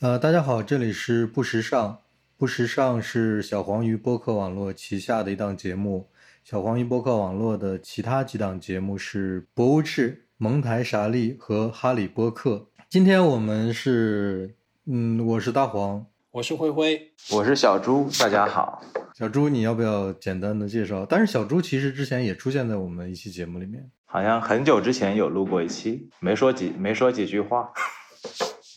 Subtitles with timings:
[0.00, 2.00] 呃，大家好，这里是不时尚。
[2.36, 6.10] 不时尚是小黄鱼播客网络旗下的一档节目。
[6.44, 12.66] 小黄鱼播客网络的其他几档节目是《博物志》、蒙台傻利和哈里播客。
[12.90, 14.54] 今天我们是，
[14.84, 18.06] 嗯，我是大黄，我是灰灰，我是小猪。
[18.20, 18.82] 大家好，
[19.14, 21.06] 小猪，你要不要简单的介绍？
[21.06, 27.72] 但是小猪其实之前也出现在我们一期节目里面，好像很久之前有录过一期，没说几没说几句话。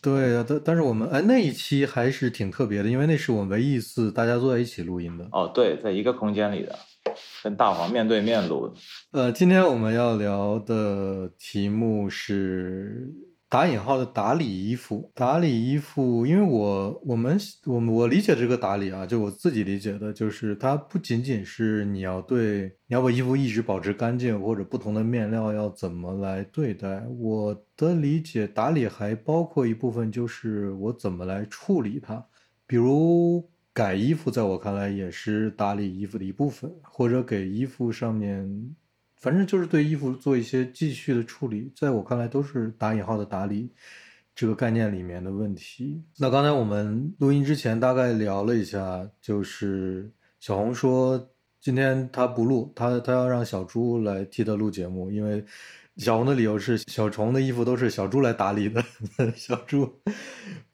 [0.01, 5.27] 对啊，但但是我们哎那一期还是挺特别的，因为那是我们唯一一次大家坐在一起录音的。
[5.31, 6.77] 哦，对，在一个空间里的，
[7.43, 8.73] 跟大黄面对面录。
[9.11, 13.13] 呃，今天我们要聊的题目是。
[13.49, 17.35] 打引号的打理衣服，打理衣服，因为我我们
[17.65, 27.03] 我我理解这个打理啊，就我自己理解的，就是它不仅仅是你要对你要把衣服一直保持干净，或者不同的面料要怎么来对待。
[27.17, 32.23] 我的理解，打理还包括一部分就是我怎么来处理它，
[32.67, 38.75] 比如改衣服，在我看来也是打理衣服的一部分，或者给衣服上面。
[39.19, 43.69] 反正就是对衣服做一些继续的处理，在我看来都是打引号的打理
[44.33, 46.01] 这个概念里面的问题。
[46.17, 50.09] 那刚才我们录音之前大概聊了一下，就是
[50.39, 55.43] 小红说今天他不录，他他要让小猪来替他录节目，因为
[55.97, 58.81] 小红的理由是小虫的衣服都是小猪来打理的。
[59.35, 60.01] 小猪，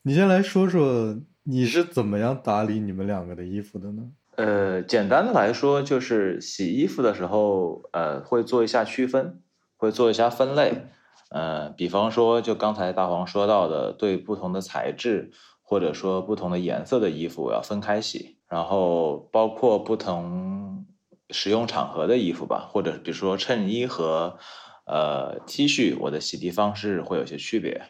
[0.03, 4.03] 你先来说说你是怎么样打理你们两个的衣服的呢？
[4.37, 9.41] 呃，简单的来说，就是洗衣服的时候，呃，会做一下区分，
[9.77, 10.87] 会做一下分类。
[11.29, 18.37] 呃，比方说，就刚才大黄说到的，对不同的材质或者说不同的颜色的衣服，要分开洗。
[18.47, 20.85] 然后，包括不同
[21.31, 24.37] 使用场合的衣服吧，或者比如说衬衣和
[24.85, 27.81] 呃 T 恤，我的洗涤方式会有些区别。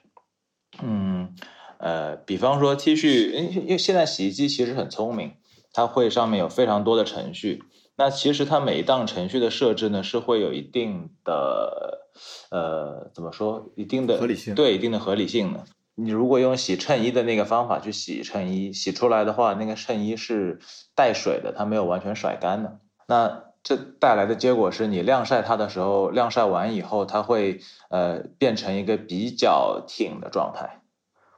[0.81, 1.35] 嗯，
[1.79, 5.33] 呃，比方说 T 恤，因因为现在洗衣机其实很聪明。
[5.75, 7.61] 它会上面有非常多的程序，
[7.97, 12.07] 那其实它每一档程序的设置呢，是会有一定的，
[12.49, 15.65] 呃，怎么说，一定的合理性，对，一定的合理性的。
[15.95, 20.59] 你如果用洗衬衣的那个方法去洗衬衣，洗出来的话，那个衬衣是
[20.95, 22.79] 带水的，它没有完全甩干的。
[23.07, 30.81] 那这带来的结果是你晾晒它的时候，晾晒完以后，它会呃变成一个比较挺的状态，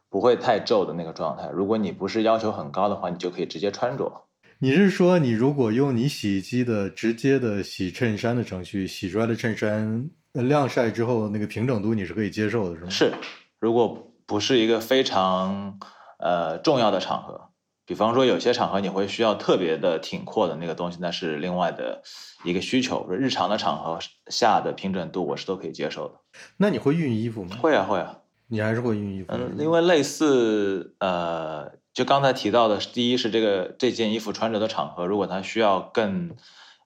[0.10, 1.50] 不会太皱的那个状态。
[1.52, 4.27] 如果你不是要求很高的话，你就可以直接穿着。
[4.60, 12.90] 你是说，你如果用你洗衣机的直接的洗衬衫的程序洗出来的衬衫，晾晒之后那个平整度你是可以接受的，是吗？
[12.90, 13.14] 是，
[13.60, 15.80] 如果不是一个非常
[16.18, 17.50] 呃重要的场合，
[17.86, 22.02] 比方说有些场合你会需要特别的挺阔的那个东西，那是另外的
[22.44, 23.08] 一个需求。
[23.12, 24.00] 日常的场合
[24.32, 26.16] 下的平整度我是都可以接受的。
[26.58, 27.56] 那你会熨衣服吗？
[27.62, 28.18] 会啊，会啊。
[28.48, 29.28] 你还是会熨衣服？
[29.30, 31.72] 嗯，因为类似呃。
[31.98, 36.36] 就刚才提到的，第一是这个这件衣服穿着的场合，如果它需要更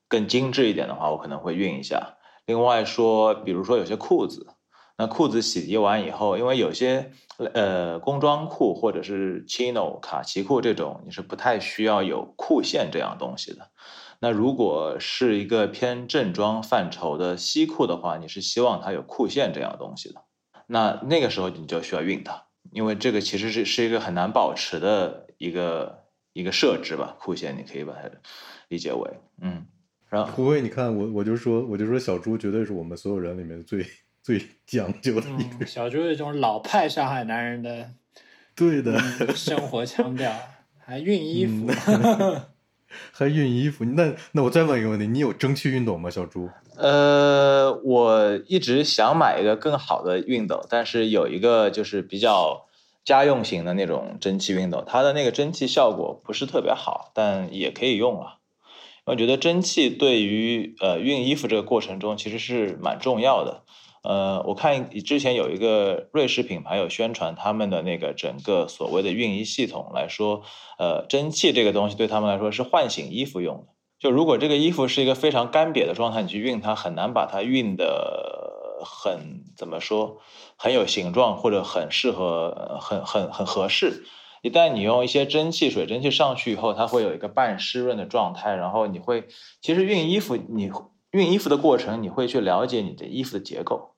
[0.07, 2.15] 更精致一点的话，我可能会熨一下。
[2.45, 4.47] 另外说，比如说有些裤子，
[4.97, 7.11] 那裤子洗涤完以后，因为有些
[7.53, 13.69] 呃工装裤或者是 chino 卡其裤这种，你是不太需要有裤线这样东西的。
[14.21, 20.23] 那如果是一个偏正装范畴的西裤的话，你是希望它有裤线这样东西的。
[20.67, 22.45] 那那个时候你就需要熨它。
[22.71, 28.09] 因为这个其实是是一个很难保持的一个一个设置吧，酷线你可以把它
[28.69, 29.11] 理解为，
[29.41, 29.65] 嗯，
[30.09, 33.85] 然后胡威，你看我我就说我就说小猪绝对是我们所有人里面最
[34.21, 37.91] 最讲究的一个，小猪是这种老派上海男人的，
[38.55, 38.99] 对的
[39.35, 40.31] 生活腔调，
[40.77, 41.67] 还熨衣服。
[43.13, 43.85] 还熨衣服？
[43.85, 46.49] 那那我再问一个问题，你有蒸汽熨斗吗，小猪？
[46.77, 52.67] 呃，我一直想买一个更好的熨斗，但是有一个就是比较
[53.03, 58.37] 家用型的那种蒸汽熨斗，它的那个蒸汽效果不是特别好，但也可以用啊。
[59.05, 63.63] 我觉得蒸汽对于呃熨衣服这个过程中其实是蛮重要的。
[64.03, 70.43] 呃，我看之前有一个瑞士品牌有宣传他们的那个整个所谓的熨衣系统来说，
[70.79, 73.67] 呃，蒸汽这个东西对他们来说是唤醒衣服用的。
[74.01, 80.17] 就如果这个衣服是一个非常干瘪的状态，你去熨它很难把它熨的很怎么说，
[80.57, 84.03] 很有形状或者很适合、很很很合适。
[84.41, 89.27] 一旦你用一些蒸汽、水蒸气上去以后，它会有一个半湿润的状态，然后你会
[89.61, 90.71] 其实熨衣服你。
[91.11, 93.95] 熨衣服的过程，你会去了解你的衣服的结构，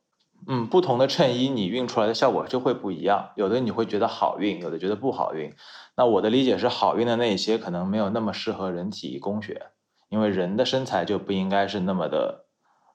[0.47, 3.29] 嗯，不同的衬衣你熨出来的效果就会不一样。
[3.35, 5.53] 有的你会觉得好熨，有的觉得不好熨。
[5.95, 9.67] 那我的理解是，好熨的那些可能没有那么适合人体工学，
[10.13, 12.45] 因为人的身材就不应该是那么的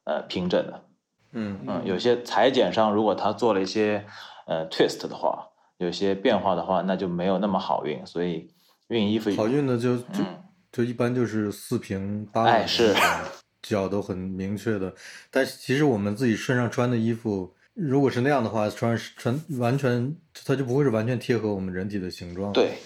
[0.05, 0.85] 呃平整的。
[1.33, 4.05] 嗯嗯，有些裁剪上如果他做了一些
[4.47, 5.49] 呃 twist 的话，
[5.79, 8.05] 有些变化的话，那就没有那么好运。
[8.05, 8.49] 所以
[8.87, 12.95] 熨衣服好运的就就嗯就一般就是四平八稳，哎是
[13.61, 14.93] 脚都很明确的。
[15.29, 22.53] 但其实我们自己身上穿的衣服，如果是那样的话，穿穿完全它就不会是完全贴合我们人体的形状。。
[22.53, 22.77] 对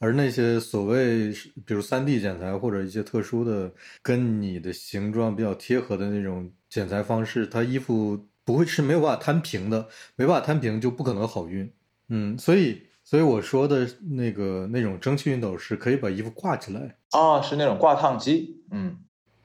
[0.00, 1.30] 而那些所谓
[1.64, 3.70] 比如三 D 剪裁或者一些特殊的
[4.02, 9.86] 跟你的形状比较贴合的那种剪裁方式，它衣服不会是没有办法摊平的，
[10.16, 11.70] 没办法摊平就不可能好熨。
[12.08, 13.86] 嗯，所以所以我说的
[14.16, 16.96] 那个那种蒸汽熨斗是可以把衣服挂起来。
[17.12, 18.96] 哦，是那种挂烫机，嗯，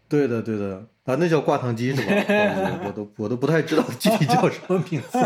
[0.08, 2.12] 对的，对的，啊，那叫挂烫机是吧？
[2.82, 5.20] 我我都我都不太知道具体叫什么名字，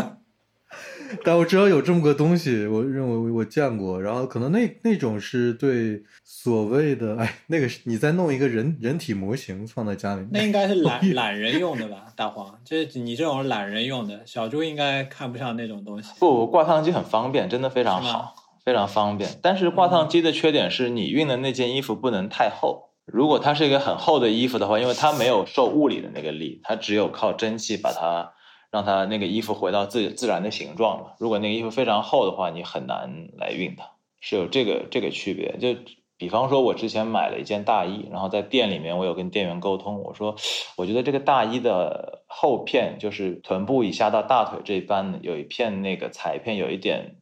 [1.24, 4.00] 但我知道有这么个东西，我认为我见过。
[4.00, 12.06] 然后可能那那种是对所谓的，哎，那个是你再弄一个人人体模型放在家里面，那应该是懒懒人用的吧？
[12.16, 16.10] 大黄，就是你这种懒人用的，小猪应该看不上那种东西。
[16.18, 18.34] 不，挂烫机很方便，真的非常好，
[18.64, 19.30] 非常方便。
[19.42, 22.90] 但是挂烫机的缺点是你熨的那件衣服不能太厚。
[23.06, 28.32] 如果它是一个很厚的衣服的话，因为它没有受物理的那个力，它只有靠蒸汽把它
[28.70, 31.12] 让它那个衣服回到自自然的形状嘛。
[31.18, 33.90] 如果那个衣服非常厚的话，你很难来熨它，
[34.20, 35.56] 是有这个这个区别。
[35.58, 35.80] 就
[36.16, 40.36] 比方说，我之前买了一件大衣，然后在店里面我有跟店员沟通，我说
[40.76, 47.16] 我觉得这个大衣的后片，就是臀部以下到大腿这一般有一片那个裁片有一点。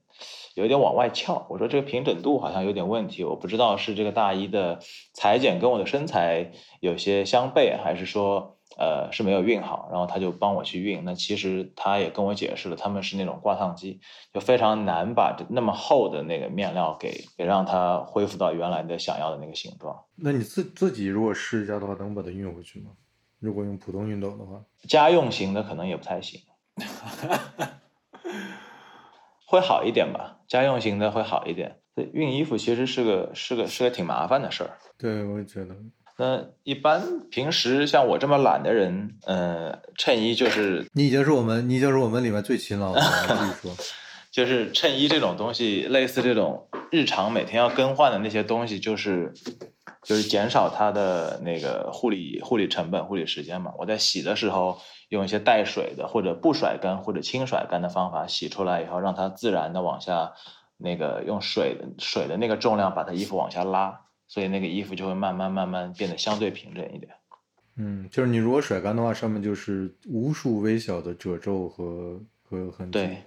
[0.55, 4.81] 有一点往外翘，我说这个平整度好像有点问题，我不知道是这个大衣的
[5.15, 6.51] 裁剪跟我的身材
[6.81, 11.03] 有些相悖，还是说呃是没有熨好，然后他就帮我去熨。
[11.03, 14.01] 那其实他也跟我解释了，他们是那种挂烫机，
[14.33, 20.05] 就非常难把这那么厚的那个面料给给让它恢复到原来的想要的那个形状。
[20.15, 22.93] 那你自自己如果试一下的话，能把它熨回去吗？
[23.41, 26.41] 如果用普通熨斗的话，家用型的可能也不太行，
[29.47, 30.39] 会好一点吧。
[30.47, 31.81] 家用型的会好一点。
[31.95, 34.79] 对，熨衣服其实是个是个是个挺麻烦的事儿。
[34.99, 35.75] 对我也觉得，
[36.19, 43.07] 那一般平时像我这么懒的人，呃，衬衣就是你已经是我们，你已经是我们里面最勤劳的了。
[43.29, 43.77] 继续说，
[44.33, 49.33] 就是衬衣这种东西，类似这种日常每天要更换的那些东西，就是
[50.03, 53.73] 就是减少它的那个护理护理成本、护理时间嘛。
[53.79, 54.81] 我在洗的时候
[55.11, 60.33] 用一些带水的或者不甩干或者轻甩干的方法洗出来以后，让它自然的往下
[60.79, 67.13] 那个用水的水的那个重量把它衣服往下拉，所以那个衣服就会慢慢慢慢变得相对平整一点。
[67.75, 72.99] 嗯，就是你如果甩干的话，上面就是无数微小的褶皱和和痕迹。
[72.99, 73.23] 对，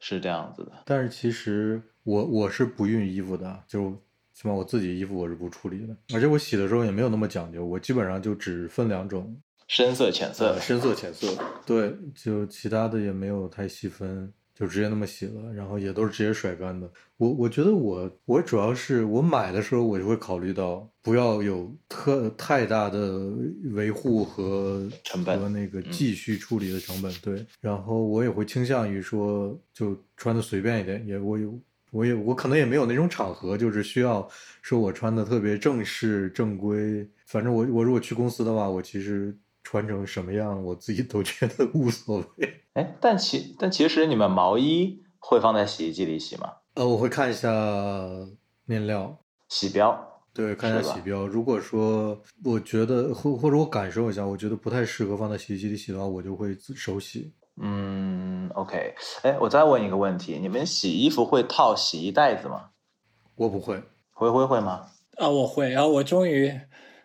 [0.00, 0.72] 是这样子的。
[0.84, 3.92] 但是其实我我是不熨衣服的，就
[4.32, 9.38] 起码我自己衣服我是不处理的，而且我洗的时候也没有那么讲究，我基本上就只分两种，
[9.68, 11.28] 深色、浅色呃，，深色、浅色，
[11.66, 16.88] 对，就其他的也没有太细分，就直接那么洗了，然后也都是直接甩干的。
[17.16, 23.18] 我我觉得我我主要是我买的时候我就会考虑到不要有特太大的
[23.72, 27.44] 维护和成本和那个嗯继续处理的成本，对。
[27.60, 31.58] 然后我也会倾向于说就穿的随便一点，也我有。
[31.90, 34.26] 我也我可能也没有那种场合，就是需要
[34.62, 37.06] 说我穿的特别正式正规。
[37.26, 42.62] 反正我我如果去公司的话，我其实穿成什么样，我自己都觉得无所谓。
[42.74, 46.52] 哎，但其但其实你们毛衣会放在洗衣机里洗吗？
[46.74, 47.50] 呃，我会看一下
[48.64, 49.18] 面料，
[49.48, 51.26] 洗标，对，看一下洗标。
[51.26, 57.32] 如果说我觉得或或者我感受一下，我觉得不太适合放在洗衣机里洗的话，我就会自手洗。
[57.60, 58.94] 嗯，OK。
[59.22, 62.70] 哎，我再问一个问题，你们洗衣服会套洗衣袋子吗？
[63.36, 64.86] 我不会，灰灰会吗？
[65.18, 66.50] 啊，我会，然后我终于，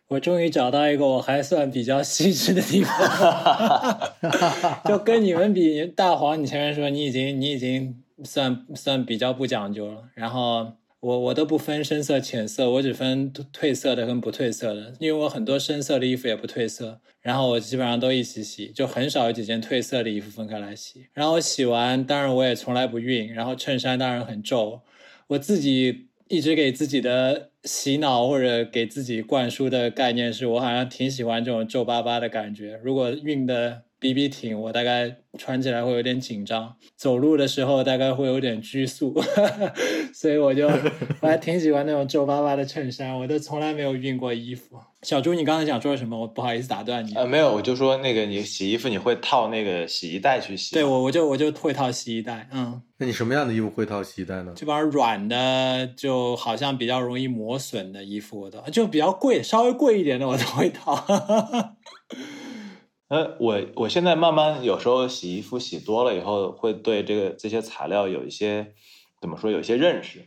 [0.10, 4.14] 我终于找到一个我还算比较细致的地方，
[4.88, 10.72] 就跟你们比，大黄，你前面说你已经你已经算算比较不讲究了，然后
[11.02, 24.84] 我我都不分深色浅色，我只分褪色的跟不褪色的，因为我很多深色的衣服也不褪色，然后我基本上都一起洗，就很少有几件褪色的衣服分开来洗，然后我洗完，当然我也从来不熨，然后衬衫当然很皱，
[25.28, 32.80] 我自己一直给自己的洗脑或者给自己灌输的概念是我好像挺喜欢这种皱巴巴的感觉。
[32.84, 39.14] 如果熨的比比挺，我大概穿起来会有点紧张，走路的时候大概会有点拘束，
[40.16, 40.82] 所以我就我
[41.28, 44.78] 还挺喜欢那种皱巴巴的衬衫，我都从来没有熨过衣服。
[45.04, 46.18] 小朱，你刚才想说什么？
[46.20, 47.14] 我不好意思打断你。
[47.16, 50.74] 呃，没有，我就说那个你洗衣服你会套那个洗衣袋去洗？
[50.74, 54.54] 对我，我就我就会套洗衣袋，嗯，那你什么样的衣服会套洗衣袋呢？
[54.56, 61.06] 基本上软的，就好像比较容易磨损的衣服，我都就比较贵，稍微贵一点的我都会套。
[63.10, 68.74] 呃，我我现在慢慢有时候洗衣服洗多了以后，会对这个这些材料有一些
[69.22, 70.26] 怎么说有一些认识。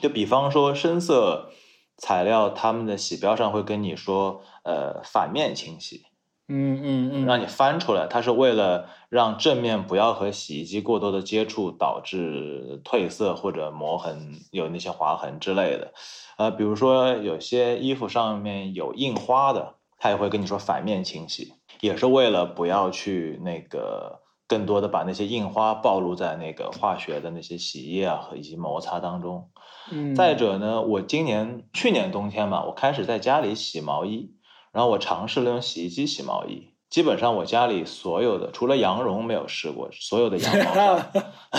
[0.00, 1.50] 就比方说深色
[1.96, 6.04] 材料，他们的洗标上会跟你说，呃，反面清洗，
[6.48, 15.92] 嗯嗯嗯，让你翻出来，它是为了让正面不要和洗衣机过多的接触，导致褪色或者磨痕，有那些划痕之类的。
[16.36, 29.50] 呃，比如说有些衣服上面有印花的，它也会跟你说反面清洗，也是为了不要去那个更多的把那些印花暴露在那个化学的那些洗衣液啊和以及摩擦当中。
[29.90, 34.34] 嗯再者呢，我今年去年冬天嘛，我开始在家里洗毛衣，
[34.72, 36.70] 然后我尝试了用洗衣机洗毛衣。
[36.88, 41.06] 基本上我家里所有的，除了羊绒没有试过，所有的羊毛上，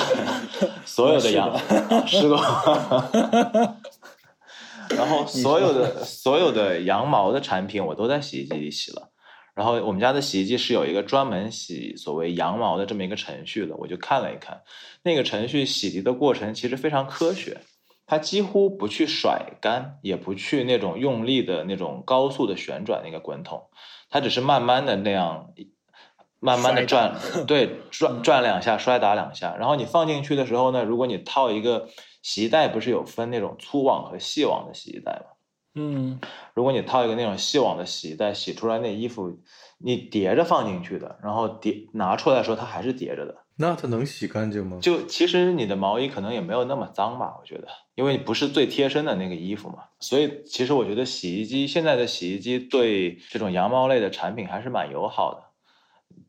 [0.86, 1.60] 所有的羊啊
[2.06, 2.38] 试过，
[4.96, 9.10] 然后所有的所有的羊毛的产品我都在洗衣机里洗了。
[9.58, 14.62] 然后我们家的洗衣机是有一个专门洗所谓羊毛的这么一个程序的，我就看了一看，
[15.02, 17.58] 那个程序洗涤的过程其实非常科学，
[18.06, 23.64] 它几乎不去甩干，也不去那种用力的那种高速的旋转那个滚筒，
[24.12, 25.50] 它只是慢慢的那样，
[26.40, 27.16] 慢慢的转，
[27.48, 31.90] 对，转转两下，摔打两下，然后你放进去的时候呢，如果你套一个
[32.22, 35.37] 洗衣袋，不是有分那种粗网和细网的洗衣袋吗？
[35.78, 36.20] 嗯
[36.56, 39.40] 如果你套一个那种细网的洗衣袋，洗出来那衣服，
[39.78, 44.80] 你叠着放进去的，然后叠拿出来的时候它还是叠着的，那它能洗干净吗？
[44.82, 55.44] 就其实你的毛衣可能也没有那么脏吧，我觉得，因为你不是最贴身的那个衣服嘛，所以其实我觉得洗衣机现在的洗衣机对这种羊毛类的产品还是蛮友好的。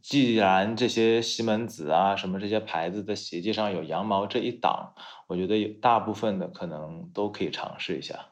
[0.02, 4.92] 既然这些西门子啊什么这些牌子的洗衣机上有羊毛这一档，
[5.26, 8.26] 我觉得有大部分的可能都可以尝试一下。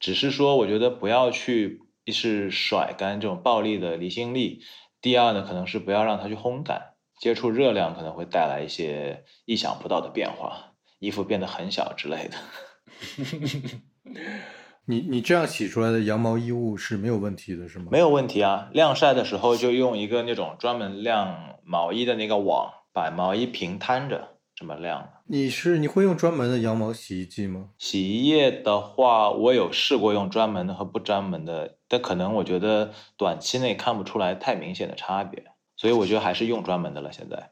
[0.00, 4.62] 只是说，我觉得不要去一是甩干这种暴力的离心力，
[5.00, 12.36] 第二呢，可能是不要让它去烘干，接触热量可能会带来一些意想不到的变化，衣服变得很小之类的。
[14.86, 17.88] 你你这样洗出来的羊毛衣物是没有问题的，是吗？
[17.90, 25.08] 没有问题啊，晾晒的时候就用一个那种专门晾毛衣的那个网，把毛衣平摊着这么晾。
[25.26, 27.66] 你是你会用专门的羊毛洗衣机吗？
[27.78, 35.44] 洗衣液的话，我有试过用专门的和不专门的，但可能我觉得短期内看不出来太明显的差别，
[35.76, 37.12] 所以我觉得还是用专门的了。
[37.12, 37.50] 现在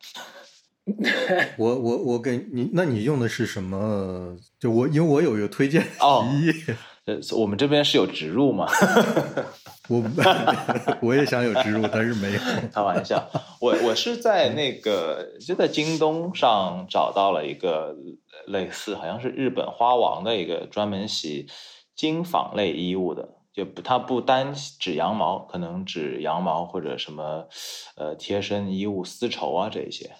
[1.57, 4.37] 我我我给你，那你用的是什么？
[4.59, 8.67] 就我因为我有一个推荐哦洗衣液，呃，我们这边是有植入嘛？
[9.89, 10.03] 我
[11.01, 12.39] 我也想有植入，但是没有。
[12.73, 13.29] 开玩笑，
[13.61, 17.95] 我我是在那个就在京东上找到了一个
[18.47, 21.47] 类似好像是日本花王的一个专门洗
[21.95, 27.47] 金纺类衣物的，就不它不单指羊毛，可能指羊毛或者什么
[27.97, 30.11] 呃贴身衣物丝绸啊这一些，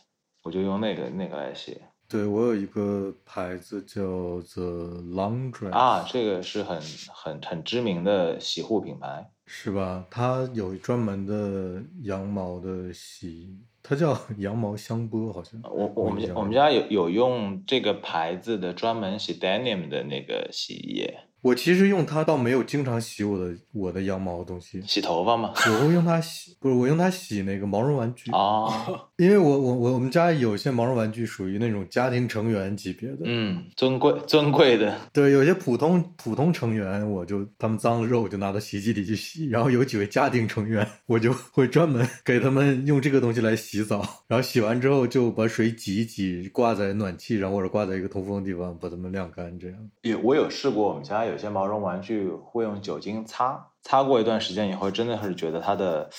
[0.45, 4.01] 我就用那个那个来洗对我有一个牌子叫
[4.43, 6.81] 做 Laundry 啊，这个是很
[7.13, 9.29] 很很知名的洗护品牌。
[9.47, 10.05] 是吧？
[10.11, 15.61] 它有专门的羊毛的洗，它叫 羊毛香波，好像。
[15.63, 25.53] 我我们家我们家有有用这个牌子的专门洗 denim 的那个洗衣液，我其实用它倒没有经常洗我的我的羊毛的东西，洗头发吗？
[25.55, 28.69] 我会用它洗，不是我用它洗那个毛绒玩具，哦，
[29.19, 39.49] 因为我我我我们家有些毛绒玩具属于那种家庭成员级别的，嗯，尊贵尊贵的，对，有些普通普通成员，我就他们脏了之后，我就拿到洗衣机里去洗。
[39.49, 44.05] 然后有几位家庭成员，我就会专门给他们用这个东西来洗澡。
[44.29, 49.59] 然后洗完之后就把水挤一挤，挂在暖气上或者挂在一个通风的地方，把它们晾干。
[49.59, 56.11] 这样，有我有试过，我们家有些毛绒玩具会用酒精擦，擦过一段时间以后，真的是觉得它的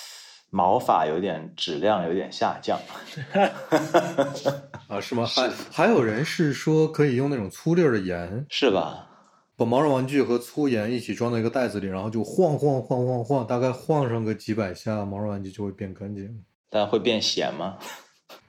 [0.50, 2.78] 毛发有点质量有点下降。
[4.88, 5.26] 啊，是吗？
[5.26, 9.06] 还还有人是说可以用那种粗粒儿的盐， 是吧？
[9.56, 16.44] 把毛绒玩具和粗盐一起装在一个袋子里，然后就晃晃晃晃晃，大概晃上个几百下，毛绒玩具就会变干净。
[16.70, 17.76] 但会变咸吗？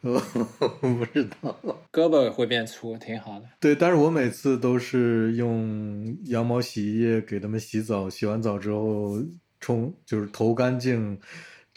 [0.01, 0.20] 呃，
[0.82, 1.58] 不知道。
[1.91, 3.46] 胳膊会变粗，挺好的。
[3.60, 9.18] 对，但是我每次都是用羊毛洗衣液给它们洗澡，洗完澡之后
[9.60, 11.20] 冲，就是头干净，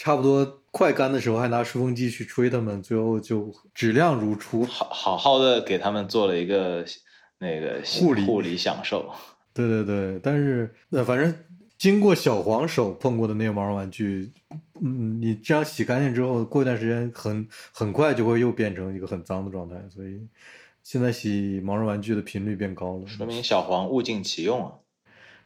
[0.03, 4.65] 差不多快干的时候还拿吹风机去吹它们，最后就质量如初。
[4.65, 6.85] 好好好的给他们做了一个
[7.39, 9.09] 那个护理护理享受。
[9.55, 11.33] 对对对，但是呃，反正
[11.79, 14.33] 经过小黄手碰过的那些毛绒玩具，
[14.81, 20.27] 嗯，你这样洗干净之后，过一段时间很很快就会又变成一个很脏的状态，所以
[20.83, 23.07] 现在洗毛绒玩具的频率变高了。
[23.07, 24.73] 说明小黄物尽其用啊！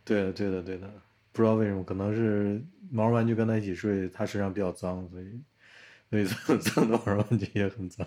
[0.02, 0.90] 对的，对的，对的，
[1.36, 8.06] 不知道为什么，可能是毛绒玩具跟他一起睡，他身上比较脏，所以所以脏 脏的毛绒玩具也很脏。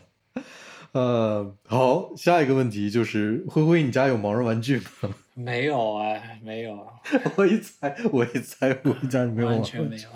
[0.93, 5.13] 呃，好，下一个问题就是，灰灰，你家有毛绒玩具吗？
[5.35, 6.87] 没有哎，没有，
[7.37, 10.07] 我一猜，我一猜，我家里没有毛绒完全没玩具。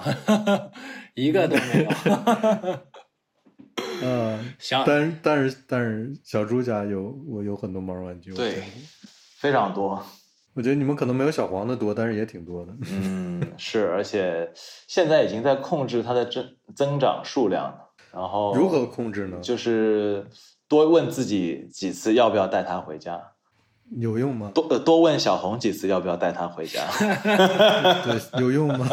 [0.51, 0.71] 有，
[1.13, 2.79] 一个都没有。
[4.01, 8.33] 嗯，行但是但是但是小猪家有，我有很多毛绒玩具。
[8.33, 8.63] 对
[9.37, 10.03] 非常多。
[10.53, 12.71] 我觉得你们可能没有小黄的多，但是也挺多的。
[12.91, 14.51] 嗯，是，而且
[14.87, 16.45] 现在已经在控制它的增
[16.75, 17.89] 增长数量了。
[18.13, 19.39] 然后如何控制呢？
[19.41, 20.27] 就是
[20.67, 23.19] 多问自己几次要不要带它回家，
[23.97, 24.51] 有用吗？
[24.53, 26.85] 多呃多问小红几次要不要带它回家。
[28.05, 28.87] 对，有用吗？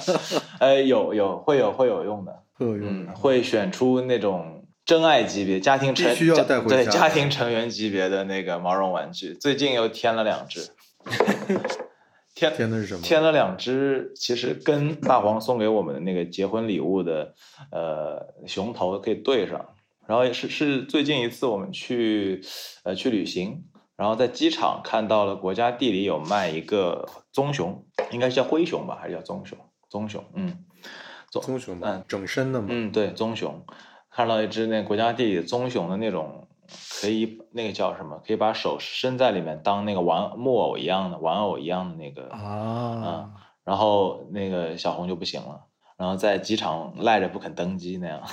[0.60, 3.14] 哎，有有会有会有用的，会有用嗯，的。
[3.14, 9.32] 会选出那种真爱级别、家庭成必须要带回家对家庭成员级别的那个毛绒玩具。
[9.32, 10.60] 最近又添了两只，
[12.34, 13.00] 添添的是什么？
[13.02, 17.34] 添了两只，其实跟大黄送给我们的那个结婚礼物的
[17.72, 19.74] 呃熊头可以对上。
[20.06, 22.40] 然后也是是最近一次我们去
[22.82, 29.58] 呃去旅行，然后在机场看到了国家地理有卖一个棕熊，应该是叫灰熊吧，还是叫棕熊？
[29.90, 30.64] 棕熊，嗯，
[31.30, 32.04] 棕棕熊吗嗯？
[32.08, 32.68] 整身的吗？
[32.70, 33.66] 嗯，对，棕熊，
[34.10, 36.47] 看到一只那国家地理棕熊的那种，
[37.00, 38.20] 可以那个叫什么？
[38.26, 43.30] 可以把手伸在里面当那个玩木偶一样的玩偶一样的那个啊，
[43.64, 45.62] 然后那个小红就不行了，
[45.96, 48.20] 然后在机场赖着不肯登机那样。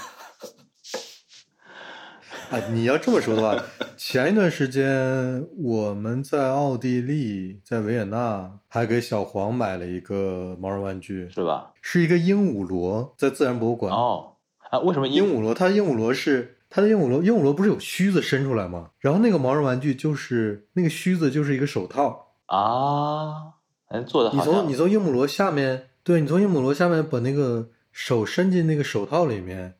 [2.51, 3.59] 啊，你要这么说的话，
[3.97, 11.73] 前一段时间我们在奥地利，在维也纳还给小黄买了一个毛绒玩具，是吧？
[11.81, 13.91] 是一个鹦鹉螺，在自然博物馆。
[13.91, 14.33] 哦，
[14.69, 18.89] 啊，为什么鹦鹦鹉螺，它鹦鹉螺是它的鹦鹉螺，鹦鹉螺不是有须子伸出来吗？
[18.99, 23.53] 然后那个毛绒玩具就是那个须子就是一个手套，啊？
[23.87, 29.75] 哎，做的你好像从你从鹦鹉螺下面，对你从鹦鹉螺下面把那个手伸进那个手套里面，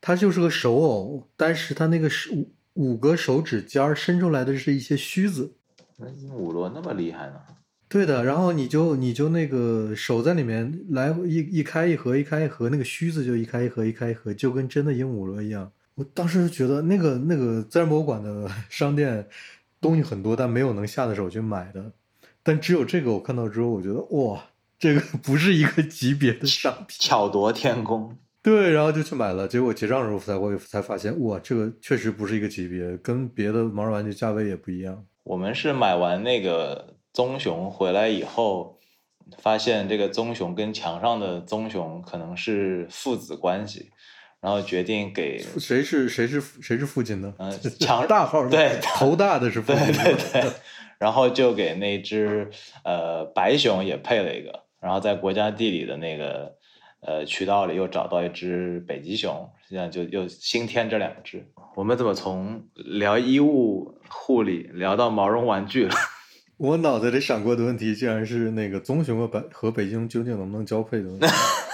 [0.00, 5.54] 它就是个手偶，但是它那个是五五个手指尖儿伸出来的是一些须子。
[5.96, 7.40] 那鹦鹉螺那么厉害呢？
[7.88, 15.72] 对的，然后你就你就那个手在里面来回一一开一合一开一合，那个须子就一开一合一开一合，就跟真的鹦鹉螺一样。
[15.98, 19.26] 我当时就觉得那个那个自然博物馆的 商店
[19.80, 21.90] 东西很多，但没有能下的手去买的。
[22.44, 24.44] 但只有这个我看到之后，我觉得哇，
[24.78, 26.96] 这个不是一个级别的商品。
[27.00, 28.16] 巧夺天工。
[28.40, 35.04] 对，然后就去买了，结果结账的时候才会才发现，哇，这个确实不是一个级别，跟别的毛绒玩具价位也不一样。
[35.24, 38.78] 我们是买完那个棕熊回来以后，
[39.38, 43.90] 发现这个棕熊跟墙上的棕熊可能是父子关系，
[44.40, 47.34] 然后决定给谁是谁是谁是父亲呢？
[47.38, 50.04] 嗯 强大号，对头大的是父对亲。
[50.04, 50.50] 对对，
[50.98, 52.48] 然后就给那只
[52.84, 56.54] 呃白熊也配了一个，然后在国家地理的那个
[57.00, 61.44] 呃渠道里又找到一只北极熊，现在就又新添这两只。
[61.74, 65.94] 我们怎么从聊衣物护理聊到毛绒玩具了？
[66.58, 71.26] 我脑子里闪过的问题，竟然是那个棕熊和白和北京究竟能不能交配的问题。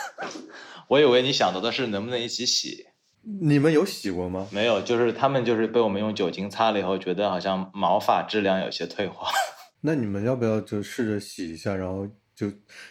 [0.88, 2.86] 我以为你想到的是能不能一起洗，
[3.40, 4.46] 你们有洗过吗？
[4.50, 9.28] 没有，就是他们就是被我们用酒精擦了以后，觉得好像毛发质量有些退化。
[9.80, 12.50] 那你们要不要就试着洗一下，然后就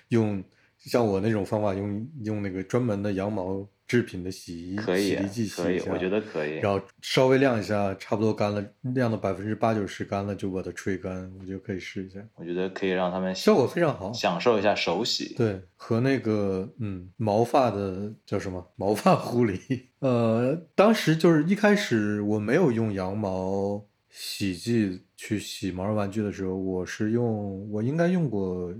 [0.09, 0.43] 用
[0.77, 6.55] 像我那种方法用用那个专门的羊毛制品的洗衣可以洗涤剂洗一下，，我觉得可以。
[6.55, 14.11] 然后稍微晾一下，差不多干了，晾到百分之八九十干了就把它吹干，我觉得可以试一下，我觉得可以让他们效果非常好。
[14.11, 15.35] 享受一下手洗。
[15.35, 19.59] 对，和那个嗯毛发的叫什么毛发护理，
[19.99, 28.73] 呃，当时就是一开始我没有用羊毛洗剂去洗毛绒玩具的时候，我是用我应该用过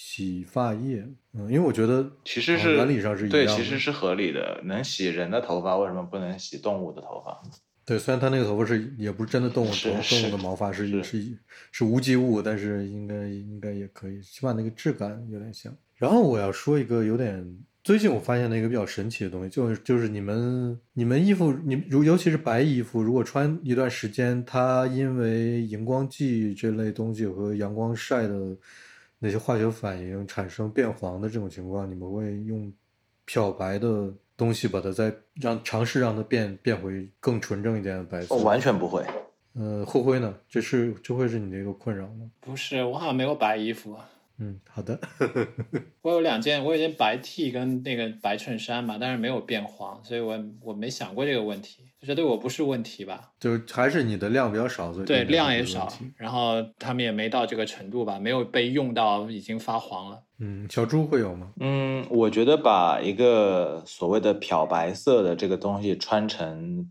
[0.00, 4.60] 洗发液，嗯，因为我觉得呃其实是原理上是一样对，其实是合理的。
[4.62, 7.42] 能洗人的头发，为什么不能洗动物的头发？
[7.84, 11.38] 对，虽然它那个头发是也不是真的动物头，动物的毛发是是是
[11.72, 15.74] 是无机物，但是应该应该也可以，起码那个质感有点像。
[15.96, 17.44] 然后我要说一个有点
[17.82, 28.56] 最近我发现的一个比较神奇的东西，就是就是你们你们衣服，你如尤其是白衣服，如果穿一段时间，它因为荧光剂这类东西和阳光晒的
[29.18, 32.72] 那些化学反应产生变黄的这种情况，你们会用
[33.24, 38.34] 漂白的东西把它再让尝试让它变变回更纯正一点的白色。
[38.34, 39.04] 我完全不会。
[39.54, 40.32] 呃，后辉呢？
[40.48, 42.30] 这是这会是你的一个困扰吗？
[42.38, 43.96] 不是，我好像没有白衣服。
[44.36, 45.00] 嗯，好的。
[46.02, 53.32] 我有两件，我有件白 T 跟那个白衬衫嘛，但是没有变黄，所以我我没想过这个问题，这对我不是问题吧？
[53.40, 60.22] 就是还是你的量比较少，所以对，量也少然后他们也没到这个程度吧，没有被用到已经发黄了。
[60.38, 61.50] 嗯，小猪会有吗？
[61.58, 66.88] 嗯，我觉得把一个所谓的漂白色的这个东西穿成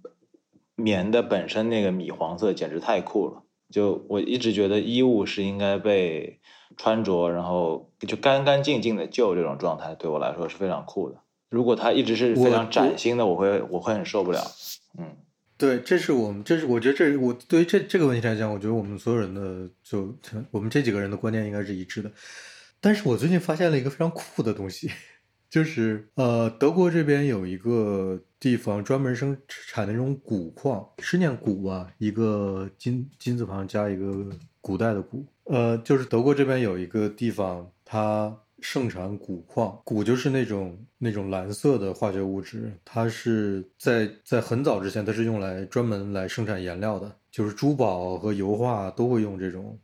[0.75, 3.43] 棉的本身那个米黄色简直太酷了。
[3.71, 6.39] 就我一直觉得衣物是应该被
[6.75, 11.15] 穿着，然后就干干净净的旧这种状态，对我来说是非常酷的。
[11.49, 14.41] 如果它一直是非常崭新的，我会我会很受不了。
[14.97, 15.15] 嗯，
[15.57, 20.17] 对，这是我们，这是我觉得这我对于这这个问题来讲，我觉得我们所有人的就
[20.51, 22.11] 我们这几个人的观念应该是一致的。
[22.79, 24.91] 但是我最近发现了一个非常酷的东西，
[25.49, 34.27] 就是呃，德国这边有一个地方专门生产那种古矿，是念古吧，一个金金字旁加一个
[34.61, 49.79] 古代的古，呃，就是德国这边有一个地方，它盛产钴矿，钴就是那种那种蓝色的化学物质，它是在在很早之前，它是用来专门来生产颜料的，就是珠宝和油画都会用这种。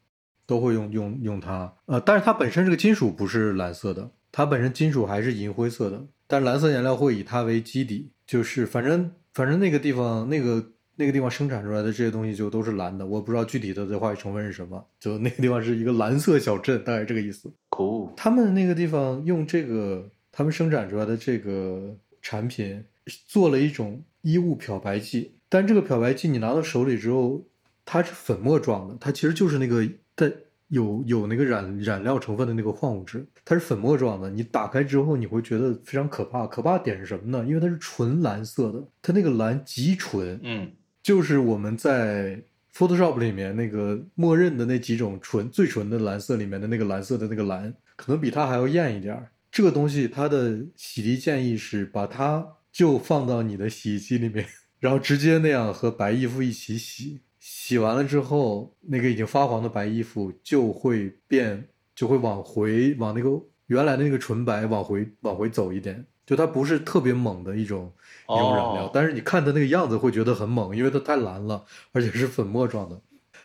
[0.45, 17.51] 都会用用用它，呃，但是它本身这个金属不是蓝色的，它本身金属还是银灰色的，但是蓝色颜料会以它为基底，就是反正反正那个地方那个那个地方生产出来的这些东西就都是蓝的，我不知道具体的这化学成分是什么，就那个地方是一个蓝色小镇，大概这个意思。
[17.69, 22.84] 酷，他们那个地方用这个他们生产出来的这个产品
[23.27, 27.43] 做了一种衣物漂白剂，但这个漂白剂你拿到手里之后，
[27.86, 29.88] 它是粉末状的，它其实就是那个。
[30.15, 30.32] 但
[30.67, 34.29] 有有那个染染料成分的那个矿物质，它是粉末状的。
[34.29, 36.47] 你打开之后，你会觉得非常可怕。
[36.47, 37.43] 可怕点是什么呢？
[37.47, 40.71] 因为它是纯蓝色的，它那个蓝极纯，嗯，
[41.03, 42.41] 就是我们在
[42.73, 49.29] Photoshop 里面那个默认的那几种纯最纯的蓝色里面的那个蓝色的那个蓝，可能比它还要艳一点儿。
[49.51, 54.47] 这个东西它的洗涤建议是把它就放到你的洗衣机里面，
[54.79, 57.19] 然后直接那样和白衣服一起洗。
[57.39, 63.29] 洗完了之后，那个已经发黄的白衣服就会变，就会往回往那个
[63.67, 66.05] 原来的那个纯白往回往回走一点。
[66.25, 67.91] 就它不是特别猛的一种
[68.35, 72.99] 一种染料，但是你看它那个样子会觉得很猛，因为它太蓝了，而且是粉末状的。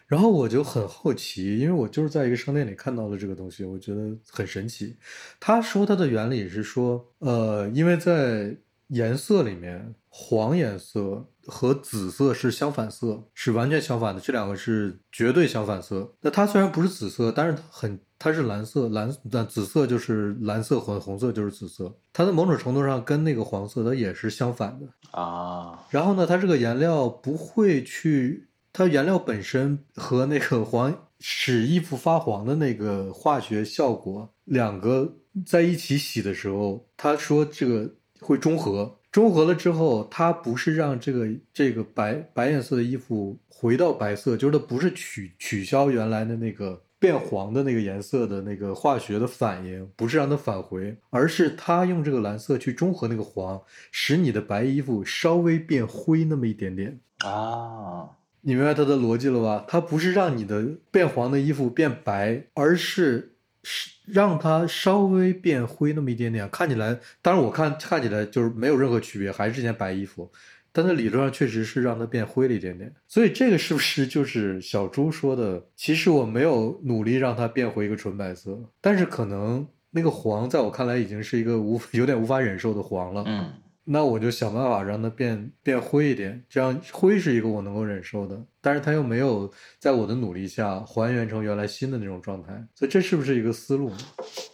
[0.07, 4.96] 然后我就很好奇，因为我就是在一个商店里看到了这个东西，我觉得很神奇。
[5.38, 8.57] 他说它的原理是说，呃，因为在
[8.88, 11.27] 颜色里面，黄颜色。
[11.51, 14.20] 和紫色是相反色，是完全相反的。
[14.20, 16.12] 这两个是绝对相反色。
[16.20, 21.95] 那它虽然不是紫色，但是它很，它是蓝色，蓝但紫色就是蓝色，混红色就是紫色。
[22.13, 24.87] 它在某种程度上跟那个黄色它也是相反的
[25.19, 25.87] 啊。
[25.91, 38.97] 然后呢，它这个颜料不会去，它颜料本身和那个黄使衣服发黄的那个化学效果两个在一起洗的时候，他说这个会中和。
[39.11, 58.11] 中和了之后，它不是让这个这个白白颜色的衣服回到白色，就是它不是取取消原来的那个变黄的那个颜色的那个化学的反应，不是让它返回，而是它用这个蓝色去中和那个黄，使你的白衣服稍微变灰那么一点点啊。
[58.41, 59.65] 你明白它的逻辑了吧？
[59.69, 63.35] 它不是让你的变黄的衣服变白，而是。
[63.65, 70.31] 是让它稍微变灰那么一点点，看起来，当然我看看起来就是没有任何区别，还是这件白衣服，
[70.79, 72.95] 但在理论上确实是让它变灰了一点点。
[73.09, 75.61] 所以这个是不是就是小猪说的？
[75.75, 83.25] 其实我没有努力让它变回一个纯白色，但是可能那个黄在我看来已经是一个无有点无法忍受的黄了。
[83.27, 83.53] 嗯。
[83.90, 93.90] 那我就想办法让它变变灰一点，这样灰是一个我能够忍受的，但是它又没有在我的努力下还原成原来新的那种状态，所以这是不是一个思路？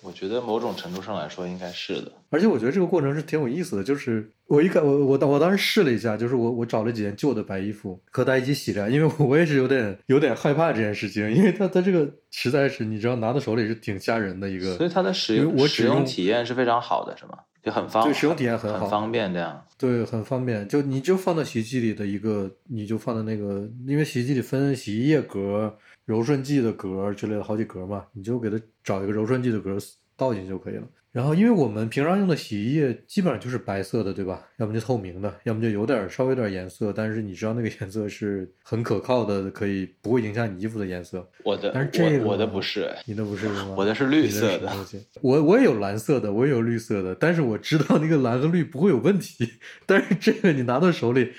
[0.03, 17.39] 我觉得某种程度上来说应该是的，而且我觉得这个过程是挺有意思的，就是我一看我我我当时试了一下，就是我我找了几件旧的白衣服和它一起洗着，因为我也是有点有点害怕这件事情，因为它它这个实在是你知道拿到手里是挺吓人的一个，所以它的使用使用体验是非常好的，是吗？
[17.65, 19.65] 就很方，对使用体验很好，很方便这样。
[19.79, 20.69] 对，很方便。
[20.69, 25.75] 就你就放到洗衣机里的一个，你就放在那个，因为洗衣机里分洗衣液格、
[26.05, 29.79] 柔顺剂的格之类的好几格嘛，你就给它找一个柔顺剂的格
[30.17, 30.83] 倒进去就可以了。
[31.13, 34.45] 然后，因为我们平常用的洗衣液基本上就是白色的，对吧？
[34.57, 41.25] 要么就透明的，要么就有点稍微有点颜色，但是你知道那个颜色是很可靠的，可以不会影响你衣服的颜色。
[41.45, 43.75] 我的，但是这个我的不是，你的不是吗？
[43.79, 44.73] 我的是绿色的。
[45.21, 49.49] 我我也有蓝色的，我也有绿色的，但是我知道那个蓝和绿不会有问题。
[49.87, 51.31] 但是这个你拿到手里。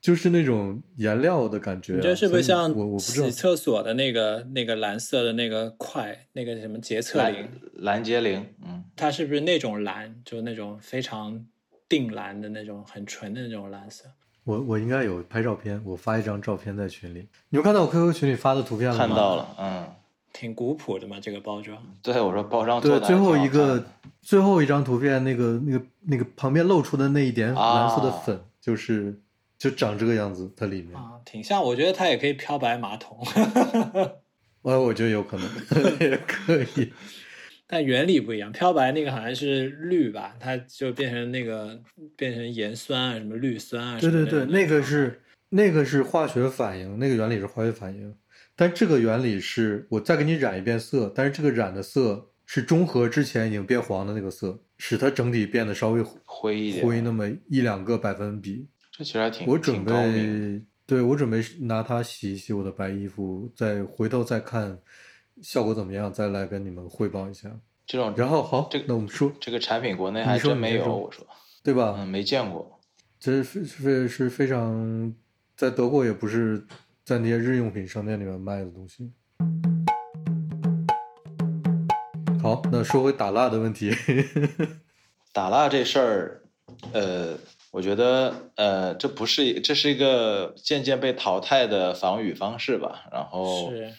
[0.00, 11.44] 就是那种颜料的感觉，你这是不是像我我不知道洗厕所的那个那个蓝色的那个块，那个什么洁厕灵蓝洁灵，嗯，它是不是那种蓝，就那种非常
[11.86, 14.06] 定蓝的那种很纯的那种蓝色？
[14.44, 19.06] 我我应该有拍照片，我发一张照片在群里，你们看到我 QQ 群里发的图片了吗？
[19.06, 19.86] 看到了，嗯，
[20.32, 21.76] 挺古朴的嘛，这个包装。
[22.02, 23.84] 对，我说包装对，最后一个
[24.22, 29.20] 最后一张图片，那个那个那个旁边露出的那一点蓝色的粉，就是。
[29.60, 31.62] 就长这个样子，它里面，啊，挺像。
[31.62, 33.22] 我觉得它也可以漂白马桶，
[34.64, 35.46] 呃，我觉得有可能
[36.00, 36.90] 也可以。
[37.66, 38.50] 但原理不一样。
[38.50, 41.78] 漂白那个好像是氯吧，它就变成那个
[42.16, 44.00] 变成盐酸啊，什么氯酸啊。
[44.00, 45.20] 对对对，那个是
[45.50, 48.16] 那个是化学反应，那个原理是化学反应，
[48.56, 58.66] 但这个原理是我再给你染一遍色，但是这个染的色是中和之前已经变黄的那个色，使它整体变得稍微灰一点，灰那么一两个百分比。
[59.00, 59.82] 这其实还挺我准。
[59.82, 64.78] 备，对我准备拿它洗一洗我的白衣服，再回头再看
[65.40, 67.50] 效果怎么样，再来跟你们汇报一下。
[67.86, 71.26] 这种然后好这，那我们说这个产品国内还真没有，我说，
[71.62, 71.94] 对吧？
[71.96, 72.78] 嗯，没见过。
[73.18, 75.14] 这是非是非常
[75.56, 76.62] 在德国也不是
[77.02, 79.10] 在那些日用品商店里面卖的东西。
[82.42, 83.90] 好，那说回打蜡的问题，
[85.32, 86.42] 打蜡这事儿，
[86.92, 87.38] 呃，
[87.70, 93.04] 我觉得，呃，这不是，这是一个渐渐被淘汰的防雨方式吧。
[93.12, 93.94] 然后，是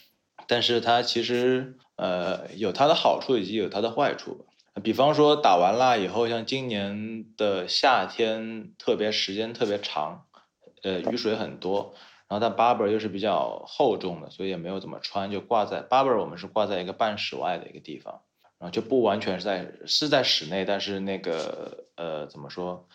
[0.47, 4.45] 但是它其实，呃，有它的好处，以及有它的坏处吧。
[4.83, 10.25] 比方说，打完蜡以后，像今年的夏天，特别时间特别长，
[10.83, 11.93] 呃，雨水很多，
[12.27, 18.21] 然后但 Barber 又是比较厚重的，所以也没有怎么穿，就挂在 Barber 我们是挂在一个半室外的一个地方，
[18.59, 22.87] 然后就不完全是在是在室内，但是那个呃怎么说，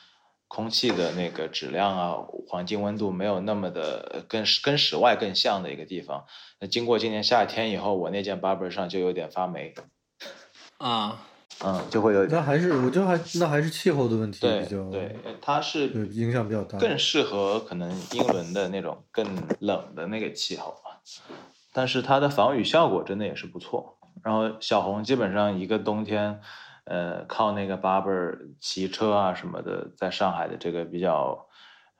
[0.48, 2.16] 空气的那个质量啊，
[2.48, 6.24] 环境温度没有那么的跟室跟室外更像的一个地方。
[6.60, 9.74] 那经过今年夏天以后，我那件 Barber 上就有点发霉，
[10.78, 11.20] 啊，
[11.64, 16.78] 嗯，就会有那还是我觉得还那还是气候的问题对比较对，它是对影响比较大。
[16.78, 19.26] 更适合可能英伦的那种更
[19.60, 21.00] 冷的那个气候啊，
[21.72, 23.98] 但是它的防雨效果真的也是不错。
[24.22, 26.40] 然后小红基本上一个冬天，
[26.86, 31.46] 呃，靠那个 Barber 骑车啊什么的，在上海的这个比较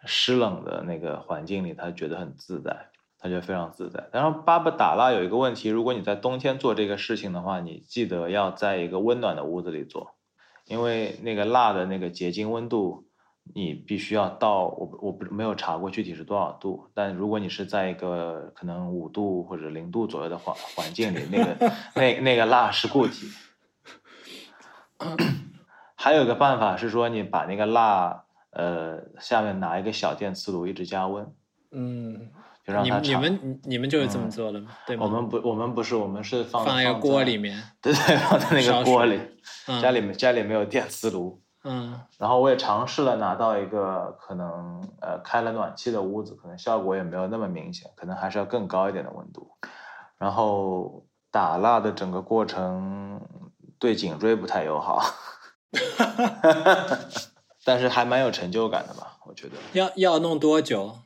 [0.05, 4.09] 湿冷的那个环境里，他觉得很自在，他觉得非常自在。
[4.13, 10.15] 然后 Barber 打蜡有一个问题，如果你在冬天做这个事情的话，你记得要在一个温暖的屋子里做，
[10.67, 13.05] 因为那个蜡的那个结晶温度。
[13.55, 23.29] 你必须要到我我不没有查过具体是多少度，但如果你是在一个可能五度或者零度左右的环环境里，那个那那个蜡是固体。
[25.97, 31.27] 还有一个办法是说，你把那个蜡呃下面拿一个小电磁炉一直加温，
[31.71, 32.31] 嗯，
[32.65, 33.03] 就让它长。
[33.03, 34.71] 你你们你你们就是这么做的吗？
[34.87, 35.05] 对吗？
[35.05, 39.21] 我们不我们不是我们是放放在一个锅里面， 对对，放在那个锅里。
[39.69, 49.51] 嗯家里面家里没有电磁炉，嗯然后我也尝试了拿到一个可能呃开了暖气的屋子，可能效果也没有那么明显，可能还是要更高一点的温度。
[50.19, 53.21] 然后打蜡的整个过程
[53.79, 55.03] 对颈椎不太友好，
[57.65, 59.55] 但是还蛮有成就感的吧，我觉得。
[59.73, 60.99] 要要弄多久？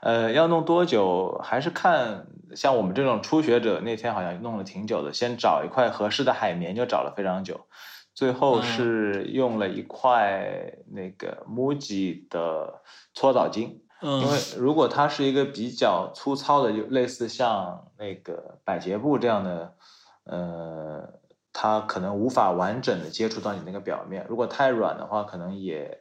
[0.00, 7.66] 呃，要弄多久还是看像我们这种初学者，那天好像弄了挺久的，先找一块合适的海绵就找了非常久，
[8.14, 12.82] 最后嗯是用了一块那个 MUJI 的
[13.14, 19.74] 搓澡巾，嗯，因为如果它是一个比较粗糙的，就类似像那个百洁布这样的，
[20.24, 21.08] 呃，
[21.54, 25.98] 它可能无法完整的接触到你那个表面，如果太软的话，可能也。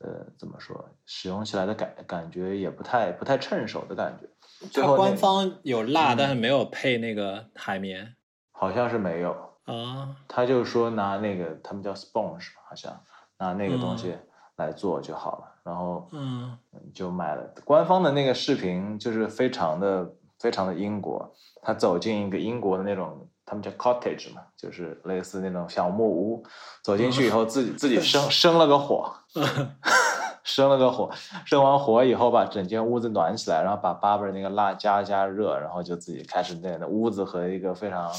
[0.00, 0.90] 呃，怎么说？
[1.06, 4.28] 使用起来的感感觉也不太不太趁手的感觉。
[4.68, 8.14] 最它后官方有蜡，嗯但是没有配那个海绵
[8.52, 9.30] 好像是没有，
[9.64, 10.14] 啊。
[10.28, 13.00] 他就说拿那个他们叫 sponge 吧好像
[13.38, 15.54] 拿那个东西嗯来做就好了。
[15.62, 16.58] 然后嗯
[16.92, 21.32] 就买了官方的那个视频，就是非常的非常的英国。
[21.62, 26.44] 他走进一个英国的那种，他们叫 cottage 嘛，就是类似那种小木屋。
[26.82, 29.12] 走进去以后，自己自己生生了个火，
[30.44, 31.10] 生了个火，
[31.44, 38.10] 生完火以后把整间屋子暖起来，然后把 Barber 那个蜡加加热，然后就自己开始在那屋子和一个非常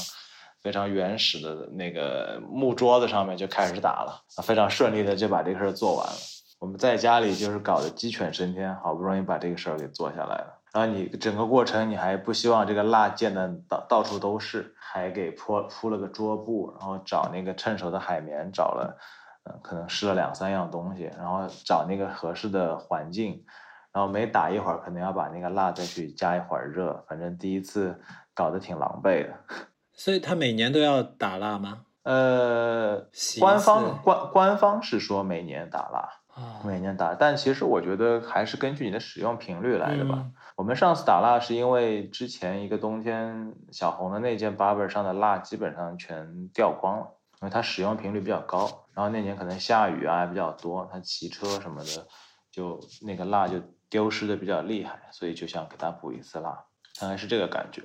[0.62, 6.12] 非常原始的那个木桌子上面就开始打了，非常顺利的就把这个事儿做完了。
[6.58, 10.55] 我们在家里就是搞得鸡犬升天，好不容易把这个事儿给做下来了。
[10.76, 18.98] 然后你整个过程你还不希望这个蜡溅的到到处都是，还给铺铺了个桌布，然后找那个趁手的海绵，找了，
[19.44, 23.42] 呃，可能试了两三样东西，然后找那个合适的环境，
[23.90, 27.98] 然后每打一会儿，可能要把那个蜡再去加一会儿热，反正第一次
[28.34, 29.32] 搞得挺狼狈的。
[29.96, 31.86] 所以他每年都要打蜡吗？
[32.02, 33.02] 呃
[33.40, 36.25] 官方官官方是说每年打蜡，啊，
[36.64, 40.14] 每年打，但其实我觉得还是根据你的使用频率来的吧。
[40.18, 47.06] 嗯我们上次打蜡是因为之前一个冬天小红的那件 Barber 上的蜡基本上全掉光了，
[47.42, 48.86] 因为它使用频率比较高。
[48.94, 52.06] 然后那年可能下雨啊比较多，他骑车什么的
[52.50, 56.64] 就那个蜡就丢失的比较厉害，所以就想给它补一次蜡，
[56.98, 57.82] 大概是这个感觉。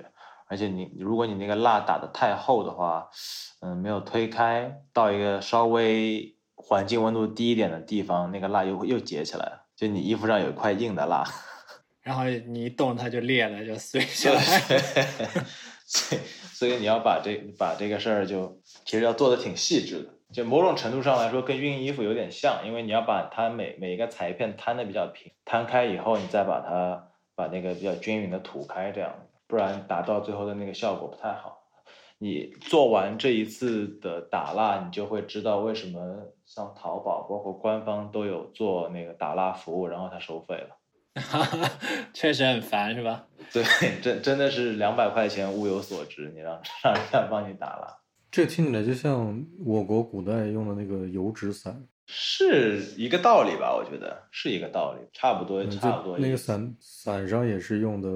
[0.48, 3.10] 而且你如果你那个蜡打的太厚的话，
[3.60, 6.31] 嗯，没有推开到一个稍微
[6.62, 11.24] 环境温度低一点的地方，那个蜡又又结起来了，就你衣服上有一块硬的蜡。
[12.02, 14.42] 然后你一动它就裂了，就碎下来。
[15.84, 16.20] 所以，
[16.52, 29.14] 所以你要把这把这个事儿就其实要做的挺细致的，就某种程度上来说跟熨衣服有点像，因为你要把它每每一个裁片摊的比较平，摊开以后你再把它把那个比较均匀的涂开，这样，
[29.46, 31.58] 不然达到最后的那个效果不太好。
[32.18, 40.76] 你做完这一次的打蜡，你就会知道为什么像淘宝包括官方都有做那个打蜡服务，然后它收费了。
[42.12, 43.26] 确实很烦，是吧？
[43.50, 43.64] 对，
[44.02, 47.96] 真真的是两百块钱物有所值，你让 让人家帮你打蜡，
[48.30, 53.74] 这听起来就像我国古代用的那个油纸伞，是一个道理吧？
[53.74, 56.18] 我觉得是一个道理，差不多，差不多。
[56.18, 58.08] 那个伞伞上也是用的，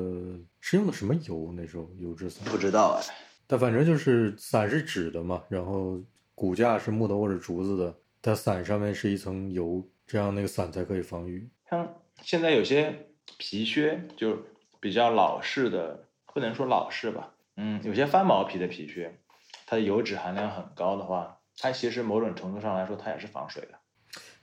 [0.61, 1.55] 是用的什么油？
[1.57, 3.15] 那时候油纸伞不知道哎，
[3.47, 5.99] 但反正就是伞是纸的嘛，然后
[6.35, 7.95] 骨架是木头或者竹子的，
[8.27, 11.49] 它伞上面是一层油，这样那个伞才可以防雨。
[11.71, 13.07] 像现在有些
[13.39, 14.37] 皮靴就
[14.81, 19.21] 比较老式的，不能说老式吧，嗯，有些翻毛皮的皮靴，
[19.65, 23.79] 它的油脂含量很高的话，它其实某种程度上来说，它也是防水的。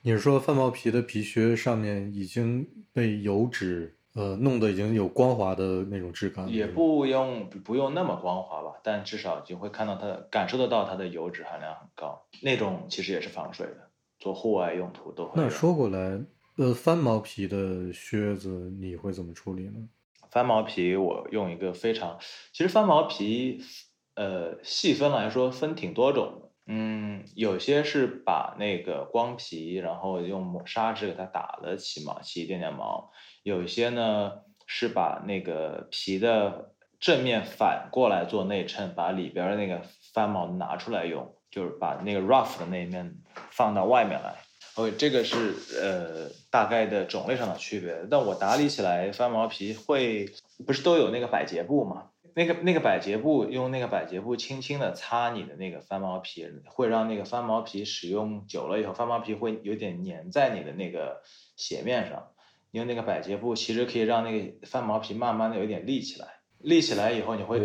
[0.00, 6.48] 你是说翻毛皮的皮靴上面已经被油脂呃弄得已经有光滑的那种质感？
[6.48, 15.32] 也不用不用那么光滑吧，但至少就会看到它的感受得到它的油脂含量很高，那种其实也是防水的，做户外用途都会。
[15.36, 16.20] 那说过来。
[16.56, 19.88] 呃，翻毛皮的靴子你会怎么处理呢？
[20.30, 22.16] 翻毛皮我用一个非常，
[22.52, 23.60] 其实翻毛皮，
[24.14, 26.43] 呃，细分来说分挺多种的。
[26.66, 33.10] 嗯，有些是把那个光皮，然后用磨砂纸给它打了起毛，起一点点毛。
[33.42, 34.32] 有些呢
[34.66, 39.82] 是把那个皮的正面反过来做内衬，把里边的那个
[40.14, 43.14] 翻毛拿出来用，就是把那个 rough 的那一面
[43.50, 44.34] 放到外面来。
[44.76, 47.94] OK，这个是呃大概的种类上的区别。
[48.10, 50.26] 但我打理起来翻毛皮会
[50.66, 52.06] 不是都有那个百洁布吗？
[52.34, 61.22] 那个那个百洁布用那个百洁布轻轻的擦你的那个翻毛皮，会让那个翻毛皮使用久了以后，翻毛皮会有点粘在你的那个
[61.56, 62.28] 鞋面上。
[62.72, 67.60] 用那个百洁布其实可以让那个翻毛皮慢慢的有点立起来，立起来以后你会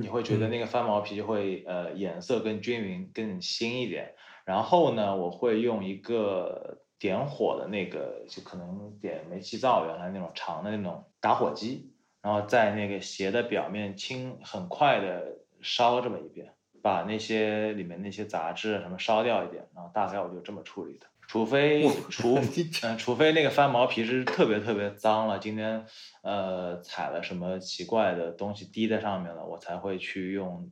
[0.00, 4.14] 你会觉得那个翻毛皮就会呃颜色更均匀更新一点。
[4.46, 11.92] 然后呢，我会用一个点火的那个，就可能点煤气灶原来那种长的那种打火机，
[12.26, 21.06] 然后在那个鞋的表面轻很快的烧这么一遍，把那些里面那些杂质什么烧掉一点，然后大概我就这么处理的。
[21.28, 22.36] 除非除
[22.82, 25.86] 嗯，除非那个翻毛皮是特别特别脏了，今天
[26.24, 30.68] 呃踩了什么奇怪的东西滴在上面了，我才会去用。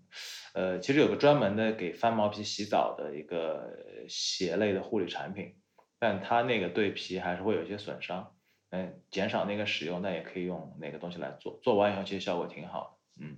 [0.55, 5.55] 呃，其实有个专门的给翻毛皮洗澡的一个鞋类的护理产品，
[6.01, 8.34] 但它那个对皮还是会有一些损伤。
[8.75, 13.25] 嗯，减少那个使用，那也可以用哪个东西来做，做完以后其实效果挺好的。
[13.25, 13.37] 嗯，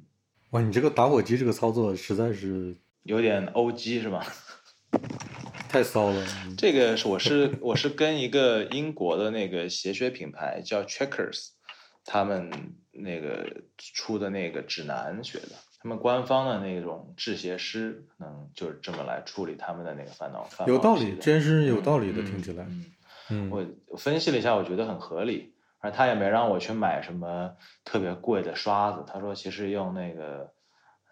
[0.50, 4.26] 哇，你这个打火机这个操作实在是有点 O G 是吧？
[5.68, 6.26] 太骚了！
[6.56, 11.48] 这个是我是我是跟一个英国的那个鞋靴品牌叫 Checkers，
[12.04, 12.50] 他们
[12.92, 15.50] 那个出的那个指南学的。
[15.82, 20.48] 他们官方的那种制鞋师，可能就是这么来处理他们的那个烦恼。
[20.66, 22.64] 有道理，真是有道理的，听起来。
[22.64, 22.84] 嗯，
[23.50, 25.52] 我分析了一下，我觉得很合理。
[25.78, 27.52] 而他也没让我去买什么
[27.84, 30.52] 特别贵的刷子，他说其实用那个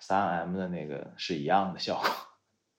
[0.00, 2.08] 三 M 的那个是一样的效果。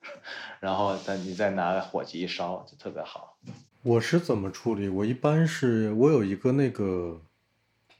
[0.60, 3.38] 然后再你再拿火机一烧，就特别好。
[3.84, 4.89] 我是怎么处理？
[4.89, 7.21] 我一般是我有一个那个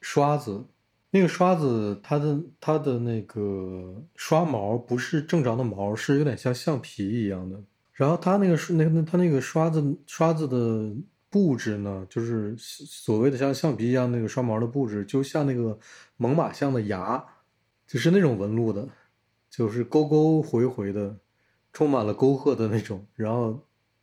[0.02, 0.66] 刷子，
[1.12, 7.58] 那个刷子它的它的那个刷毛不是正常的毛，是有点像橡皮一样的。
[7.94, 10.94] 然后它那个是那个它那个刷子刷子的
[11.36, 15.78] 布置呢，就是所谓的像橡皮一样那个刷毛的布置，就像那个
[16.16, 17.22] 猛犸象的牙，
[17.86, 18.88] 就是那种纹路的，
[19.50, 21.18] 就是沟沟回回的。
[21.74, 23.60] 充满了沟壑的那种，然后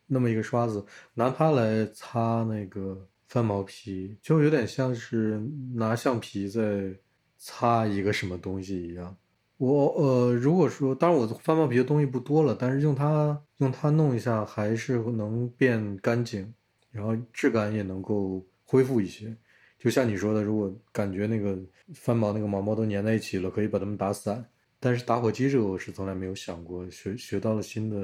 [0.07, 5.41] 那么一个刷子，拿它来擦那个翻毛皮，就有点像是
[5.73, 6.95] 拿橡皮在
[7.39, 9.17] 擦一个什么东西一样。
[9.57, 16.53] 我呃，如果说，当然我翻毛皮的东西不多了，但是用它用它弄一下，还是能变干净，
[16.93, 19.35] 然后质感也能够恢复一些。
[19.79, 21.59] 就像你说的，如果感觉那个
[21.93, 24.49] 翻毛那个毛毛都粘在一起了，可以把它们打散。
[24.79, 27.97] 但是打火机这个我是从来没有想过，学学到了新的，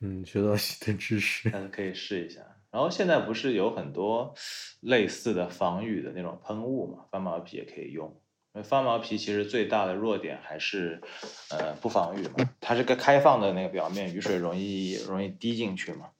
[0.00, 1.50] 嗯，学到了新的知识。
[1.50, 4.32] 但是可以试一下，然后现在不是有很多
[4.80, 8.08] 类似的防雨的那种喷雾嘛，翻毛皮也可以用。
[8.54, 11.00] 因为翻毛皮其实最大的弱点还是，
[11.50, 16.10] 呃，不防雨嘛，它是个开放的那个表面，雨水容易容易滴进去嘛。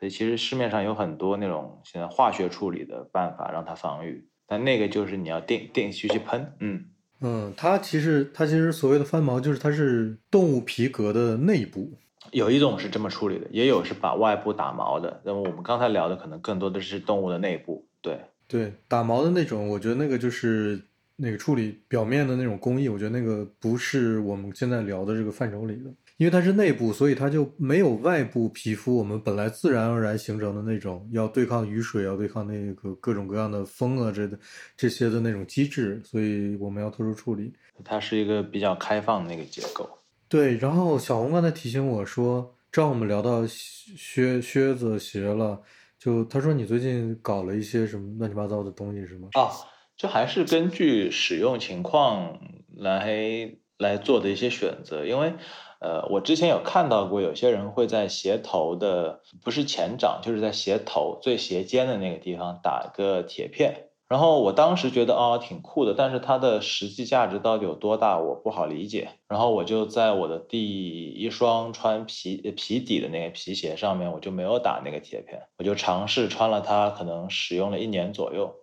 [0.00, 6.86] 所以其实市面上有很多那种现在化学处理的办法让它防御，但那个就是你要定定期去喷，嗯。
[7.20, 11.92] 嗯，它其实它其实所谓的翻毛，就是它是动物皮革的内部。
[12.32, 15.20] 有一种是这么处理的，也有是把外部打毛的。
[15.22, 17.86] 那么我们刚才聊的可能更多的是动物的内部。
[18.00, 20.80] 对对，打毛的那种，我觉得那个就是
[21.16, 25.90] 那个处理表面的那种工艺，我觉得那个不是我们现在聊的这个范畴里的。
[26.20, 34.38] 因为它是内部，所以它就没有外部皮肤我们本来自然而然形成的那种要对抗雨水、要对抗那个各种各样的风啊这的
[34.76, 37.50] 这些的那种机制，所以我们要特殊处理。
[37.82, 39.88] 它是一个比较开放的那个结构。
[40.28, 45.62] 对，然后小红刚才提醒我说，正好我们聊到靴靴子鞋了，
[45.98, 49.30] 就他说你最近搞了一些什么乱七八糟的东西是吗？
[49.32, 49.48] 啊，
[49.96, 52.38] 就还是根据使用情况
[52.76, 55.32] 来来做的一些选择，因为。
[55.80, 63.86] 呃，我之前有看到过，有些人会在鞋头的不是前掌，就是在鞋头最鞋尖的那个地方打个铁片。
[64.06, 69.08] 然后我当时觉得哦挺酷的，但是它的实际价值到底有多大，我不好理解。
[69.26, 78.54] 然后我就在我的第一双穿皮皮底的那个皮鞋上面，我就没有打那个铁片，我就尝试穿了它，可能使用了一年左右。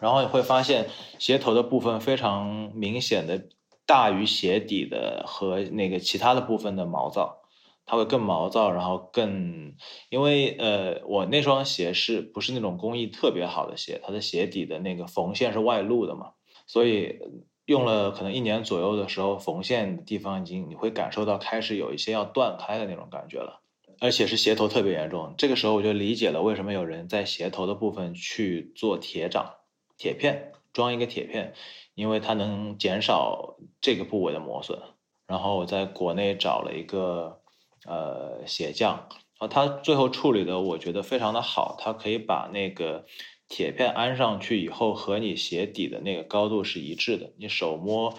[0.00, 0.88] 然后你会发现
[1.20, 3.44] 鞋头的部分非常明显的。
[3.92, 7.42] 大于鞋底的和那个其他的部分的毛躁，
[7.84, 9.74] 它会更毛躁，然后更
[10.08, 14.00] 因为呃，我那双鞋是不是那种工艺特别好的鞋？
[14.02, 16.30] 它的鞋底的那个缝线是外露的嘛，
[16.66, 17.18] 所以
[17.66, 23.60] 用了可能一年左右的时候，缝线的地方已经你会感受到开始有一些要断开的那种感觉了，
[24.00, 25.34] 而且是鞋头特别严重。
[25.36, 29.52] 这个时候我就理解了为什么有人在鞋头的部分去做铁掌、
[30.02, 31.54] 铁片，装一个铁片。
[31.94, 34.78] 因为它能减少这个部位的磨损，
[35.26, 37.42] 然后我在国内找了一个
[37.86, 43.04] 呃鞋匠，然后他最后处理的我觉得非常的好，他可以把那个
[43.46, 48.14] 铁片安上去以后和你鞋底的那个高度是一致的，你手摸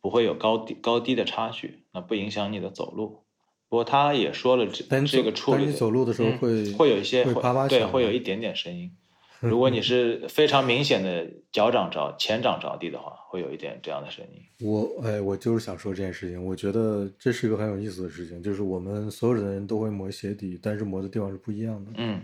[0.00, 3.24] 不会有高低高低的差距，那不影响你的走路。
[3.68, 7.24] 不过他也说了这这个处理，你走路的时候会会有一些
[7.68, 8.96] 对，会有一点点声音。
[9.48, 14.66] 如果你是非常明显的脚掌着前掌着地的话，会有一点这样的声音。
[14.66, 16.44] 我哎，我就是想说这件事情。
[16.44, 21.92] 我觉得这是一个很有意思的事情，就是我们所有的人都会磨鞋底，但是磨的地方是不一样的。
[21.96, 22.20] 嗯，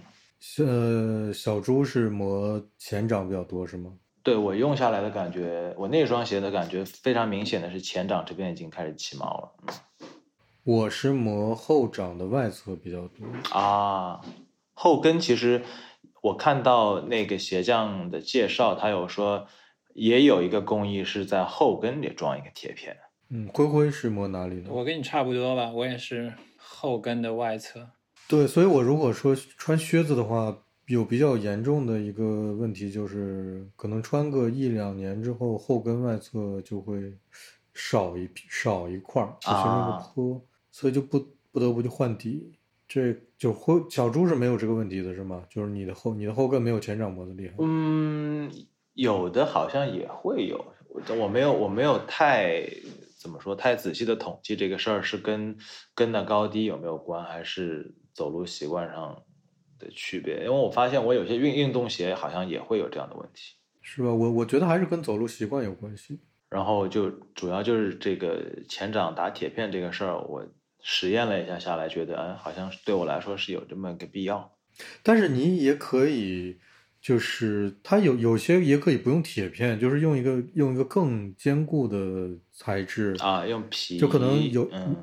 [1.28, 3.92] 呃，小猪是磨前掌比较多是吗？
[4.24, 9.74] 对我用下来的感觉，我那双鞋的感觉非常明显的是前掌这边已经开始起毛了。
[10.64, 13.24] 我是磨后掌的外侧比较多
[13.56, 14.20] 啊，
[14.72, 15.62] 后跟其实。
[16.24, 19.46] 我看到那个鞋匠的介绍，他有说，
[19.92, 22.96] 也有一个工艺是在后跟里装一个铁片。
[23.28, 24.72] 嗯，灰灰是摸哪里的？
[24.72, 27.90] 我跟你差不多吧，我也是后跟的外侧。
[28.26, 30.56] 对，所以我如果说穿靴子的话，
[30.86, 37.12] 有比较严重的一个问题就是，可能穿个一两年之后，后跟外侧就会
[37.74, 41.20] 少一少一块儿，就形成个坡，所以就不
[41.52, 42.50] 不得不去换底。
[42.86, 45.42] 这就后小猪是没有这个问题的，是吗？
[45.48, 47.54] 就是你的后你的后跟没有前掌磨的厉害。
[47.58, 48.52] 嗯，
[48.92, 50.62] 有的好像也会有，
[51.18, 52.62] 我没有我没有太
[53.18, 55.56] 怎么说太仔细的统计这个事儿是跟
[55.94, 59.22] 跟的高低有没有关，还是走路习惯上
[59.78, 60.36] 的区别？
[60.36, 64.12] 因为我发现我有些运运动鞋好像也会有这样的问题，是吧？
[64.12, 66.20] 我我觉得还是跟走路习惯有关系。
[66.50, 70.46] 然后就主要就是这个前掌打铁片这个事儿，我。
[70.86, 74.52] 实验了一下下来，觉得嗯，好像对我来说是有这么个必要。
[75.02, 76.58] 但是你也可以，
[77.00, 84.94] 就是它有有些也可以不用铁片，就是用一个用一个更坚固的材质啊，用皮就可能有嗯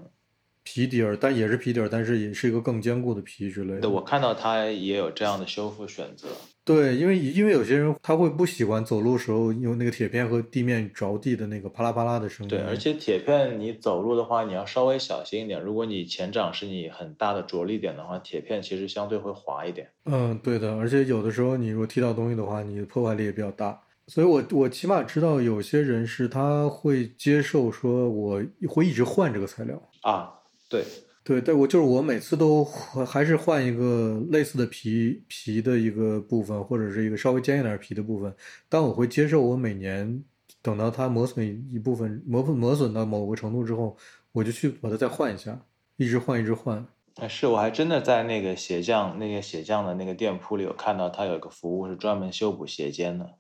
[0.64, 3.90] 皮底儿，但也是皮底儿，但是也是一个更坚固的皮之类的。
[3.90, 6.28] 我看到它也有这样的修复选择。
[6.64, 12.50] 对，因为因为有些人他会不喜欢走路时候用那个铁片和地面着地的那个啪啦啪啦的声音。
[12.50, 15.60] 对，而且铁片你走路的话，你要稍微小心一点。
[15.60, 19.90] 如果你前掌是你很大的着力点的话，铁片其实相对会滑一点。
[20.06, 20.76] 嗯，对的。
[20.76, 23.82] 而且有的时候你如果踢到东西的话，你的破坏力也比较大。
[24.08, 30.32] 所以我我起码知道有些人是他会接受说我会一直换这个材料啊，
[30.70, 30.84] 对。
[31.24, 32.64] 对，但我就是我每次都
[33.06, 38.36] 还是换一个类似的皮皮的一个部分，或者是一个稍微尖一点皮的部分。
[38.68, 40.24] 但我会接受我每年
[40.64, 43.96] 等到它磨损一部分磨磨损到某个程度之后，
[44.32, 45.60] 我就去把它再换一下，
[45.98, 46.86] 一直换一直换。
[47.18, 53.36] 哎，是我还真的在那个鞋匠那个鞋匠的那个店铺里有看到，他有一个服务是专门修补鞋尖的，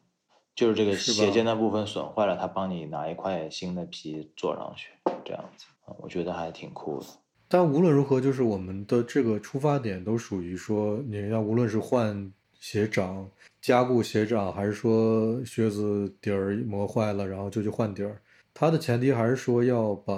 [0.54, 4.90] 就是这个鞋尖的部分损坏了，他帮你拿一块新的皮做上去，
[5.26, 7.08] 这样子，啊我觉得还挺酷的。
[7.52, 13.30] 但无论如何，就是我们的这个出发点都属于说，你要无论是换鞋掌、
[13.62, 18.22] 加固鞋掌，还是说靴子底儿磨坏了，然后就去换底儿，
[18.54, 20.16] 它的前提还是说要把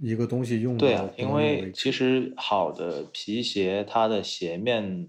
[0.00, 5.06] 一个东西用对啊，因为其实好的皮鞋，它的鞋面，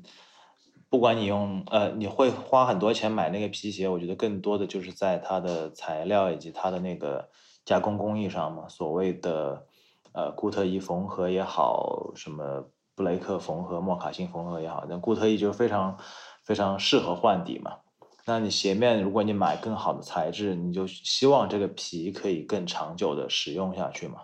[0.89, 7.29] 不管你用呃，你会花很多钱买那个皮鞋，我觉得更多的就是在它的材料以及它的那个
[7.65, 8.67] 加工工艺上嘛。
[8.67, 9.65] 所谓的
[10.13, 15.97] 呃固特异缝合也好，什么布雷克缝合、莫卡辛缝合也好，那固特异就非常
[16.43, 17.71] 非常适合换底嘛。
[18.25, 24.21] 那你鞋面，如果你买更好的材质，你就希望这个皮可以更长久的使用下去嘛。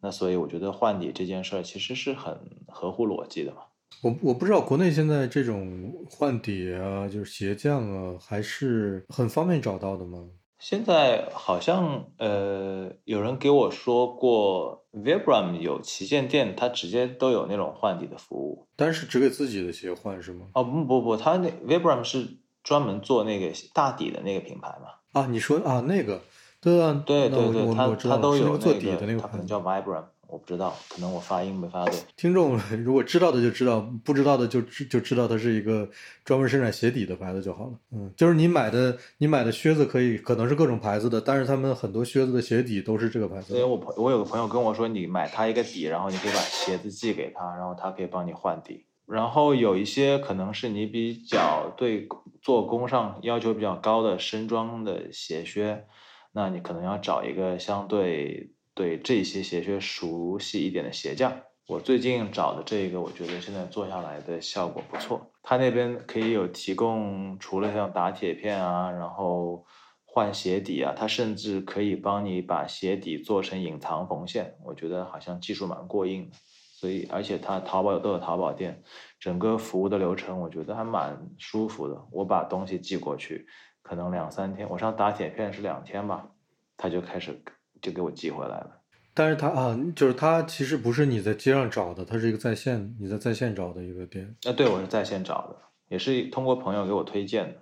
[0.00, 3.62] 那所以我觉得换底这件事儿其实是很合乎逻辑的嘛。
[4.02, 10.18] 我我不知道国内现在这种换底啊，就是鞋匠啊，还是很方便找到的吗？
[10.58, 18.66] 现在好像呃，有人给我说过，Vibram 有旗舰店，它直接都有那种换底的服务。
[18.76, 20.46] 但是只给自己的鞋换是吗？
[20.54, 25.20] 哦不不不，它那 Vibram 是专门做那个大底的那个品牌嘛。
[25.20, 26.20] 啊，你说啊那个，
[26.60, 29.20] 对啊，对对对，它它都有那个做底的那个。
[29.20, 30.04] 它可能叫 Vibram，
[30.34, 31.94] 我不知道，可能我发音没发对。
[32.16, 35.88] 听众如果知道的就知道，不知道的就知就知道它是一个
[36.24, 37.72] 专门生产鞋底的牌子就好了。
[37.92, 43.58] 嗯，就是你买的你买的靴子可以可能是各种牌子的，但是他们很多靴子的鞋底都是这个牌子的。
[43.58, 48.84] 所以我朋我有个朋友跟我说，你买他一个底，然后你可以把鞋子寄给他，然后他可以帮你换底。
[49.06, 52.08] 然后有一些可能是你比较对
[52.42, 55.84] 做工上要求比较高的深装的鞋靴，
[56.32, 61.32] 那你可能要找一个相对对这些鞋靴熟悉一点的鞋匠。
[61.66, 65.30] 我最近找的这个，我觉得现在做下来的效果不错。
[65.42, 69.64] 他那边可以有提供，除了像打铁片啊，然后
[70.04, 74.56] 换鞋底啊，他甚至可以帮你把鞋底做成隐藏缝线。
[74.62, 76.36] 我觉得好像技术蛮过硬的。
[76.76, 78.82] 所以，而且他淘宝都有淘宝店，
[79.18, 82.04] 整个服务的流程我觉得还蛮舒服的。
[82.12, 83.46] 我把东西寄过去，
[83.80, 86.28] 可能两三天，我上打铁片是两天吧，
[86.76, 87.42] 他就开始
[87.84, 88.80] 就给我寄回来了。
[89.12, 94.34] 但是他啊，就是他其实不是你在街上找的，他是一个在线你在在线找的一个店。
[94.44, 95.56] 啊，对，我是在线找的，
[95.88, 97.56] 也是通过朋友给我推荐的。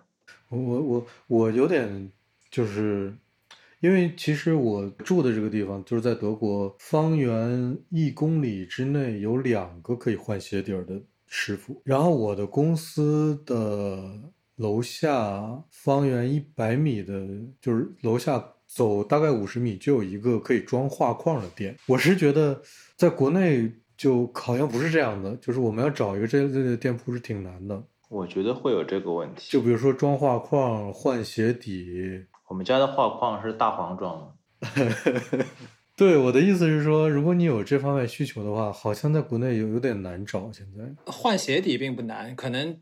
[0.48, 2.10] 我我我我有点
[2.50, 3.14] 就是，
[3.80, 14.20] 因为其实我住的这个地方就是在德国，方圆一公里之内有两个可以换鞋底儿的师傅，然后我的公司的
[14.56, 17.28] 楼下方圆一百米的，
[17.60, 18.42] 就是楼下
[18.74, 21.76] 走大概五十米就有一个可以装画框的店。
[21.86, 22.62] 我是觉得
[22.96, 27.82] 在国内就好像不是这样的，就是我们要找一个这类的店铺是挺难的。
[28.08, 29.48] 我觉得会有这个问题。
[29.50, 35.46] 就比如说装画框、换鞋底，我们家的画框是大黄装的，
[35.96, 40.50] 对我的意思是说，如果你有这方面需求的话，好像在国内有有点难找。
[40.52, 42.80] 现在换鞋底并不难，可能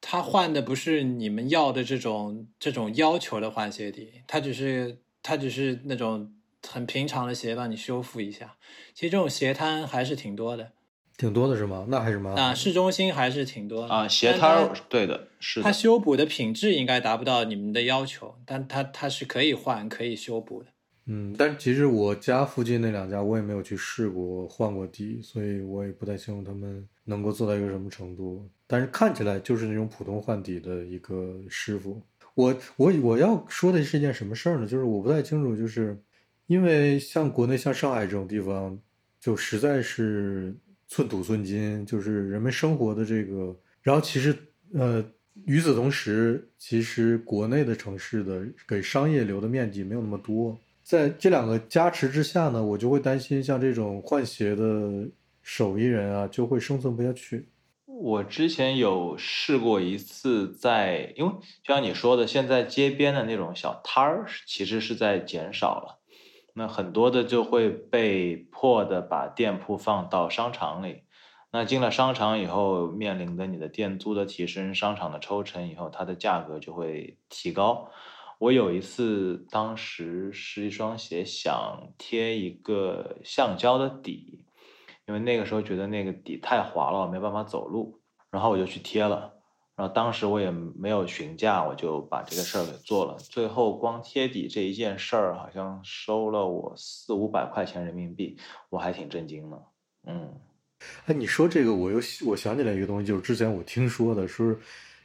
[0.00, 6.32] 他换的不是你们要的这种这种要求的换鞋底，他只是他只是那种
[6.66, 8.56] 很平常的鞋帮你修复一下。
[8.94, 10.72] 其实这种鞋摊还是挺多的
[11.16, 11.86] 挺多的是吗？
[11.88, 15.70] 那还是蛮好啊，市中心还是挺多的啊，鞋摊儿对的，是它。
[15.70, 20.70] 修补的品质应该达不到你们的要求，但它它是可以换可以修补的。
[21.04, 28.48] 嗯，但其实我家附近那两家我也没有去试过换过底，所以我也不太清楚他们能够做到一个什么程度。
[28.66, 32.00] 但是看起来就是那种普通换底的一个师傅。
[32.34, 34.66] 我我我要说的是一件什么事儿呢？
[34.66, 35.98] 就是我不太清楚，就是
[36.46, 38.78] 因为像国内像上海这种地方，
[39.20, 40.54] 就实在是
[40.88, 44.36] 寸土寸金，就是人们生活的这个，然后其实
[44.72, 45.04] 呃。
[45.46, 55.08] 与此同时，其实国内的城市的给商业留的面积没有那么多，在这两个加持之下呢，我就会担心像这种换鞋的
[55.40, 57.46] 手艺人啊，就会生存不下去。
[58.02, 61.32] 我之前有试过一次在，因为
[61.62, 66.00] 就像你说的，现在街边的那种小摊儿其实是在减少了，
[66.54, 71.02] 那很多的就会被迫的把店铺放到商场里。
[71.52, 77.90] 那进了商场以后，面临的你的店租的提升、商场的抽成以后，它的价格就会提高。
[78.38, 84.46] 我有一次，当时是一双鞋，想贴一个橡胶的底，
[85.10, 87.98] 因为那个时候觉得那个底太滑了，没办法走路，
[88.30, 89.32] 然后我就去贴了。
[89.74, 93.16] 然后当时我也没有询价，我就把这个事儿给做了。
[93.18, 98.36] 最后光贴底这一件事儿，好像收了我四五百块钱人民币，
[98.68, 99.62] 我还挺震惊的。
[100.06, 100.32] 嗯。
[101.06, 104.56] 哎，你说这个，我又我想起来一个东西，就是之前我听说的，是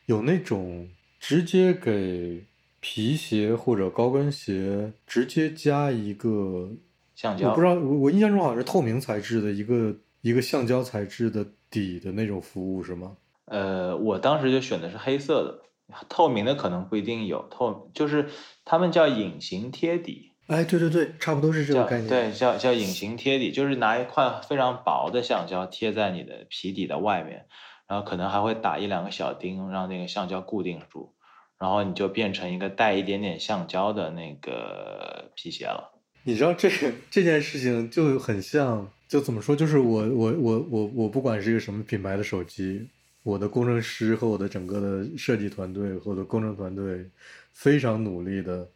[0.05, 0.87] 有那种
[1.19, 2.45] 直接给
[2.79, 6.69] 皮鞋或者高跟鞋直接加一个
[7.15, 13.15] 橡胶，我不知道，我我印象中好像是透明材质的一个一个橡胶材质的底的那种服务，是吗？
[13.45, 15.61] 呃，我当时就选的是黑色的，
[16.09, 18.27] 透明的可能不一定有透，就是
[18.65, 20.33] 他们叫隐形贴底。
[20.47, 22.07] 哎，对对对，差不多是这个概念。
[22.07, 27.47] 对，叫叫隐形贴底，就是拿一块非常薄的橡胶贴在你的皮底的外面，
[27.87, 31.15] 然后可能还会打一两个小钉，让那个橡胶固定住，
[31.57, 35.93] 然后你就变成一个带一点点橡胶的那个皮鞋了。
[36.27, 39.55] 你知道这个这件事情就很像，就怎么说？
[39.55, 42.87] 就是我我我我我不管是一个什么品牌的手机，
[43.21, 47.05] 我的工程师和我的整个的设计团队和我的工程团队
[47.53, 48.67] 非常努力的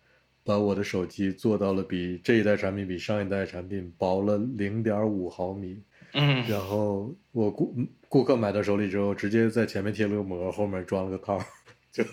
[0.43, 5.81] 把我的手机做到了比这一代产品比上一代产品薄了零点五毫米，
[6.13, 7.75] 嗯，然后我顾
[8.07, 11.43] 顾客买到手里之后，直接在前面贴了个膜，后面装了个套，
[11.91, 12.03] 就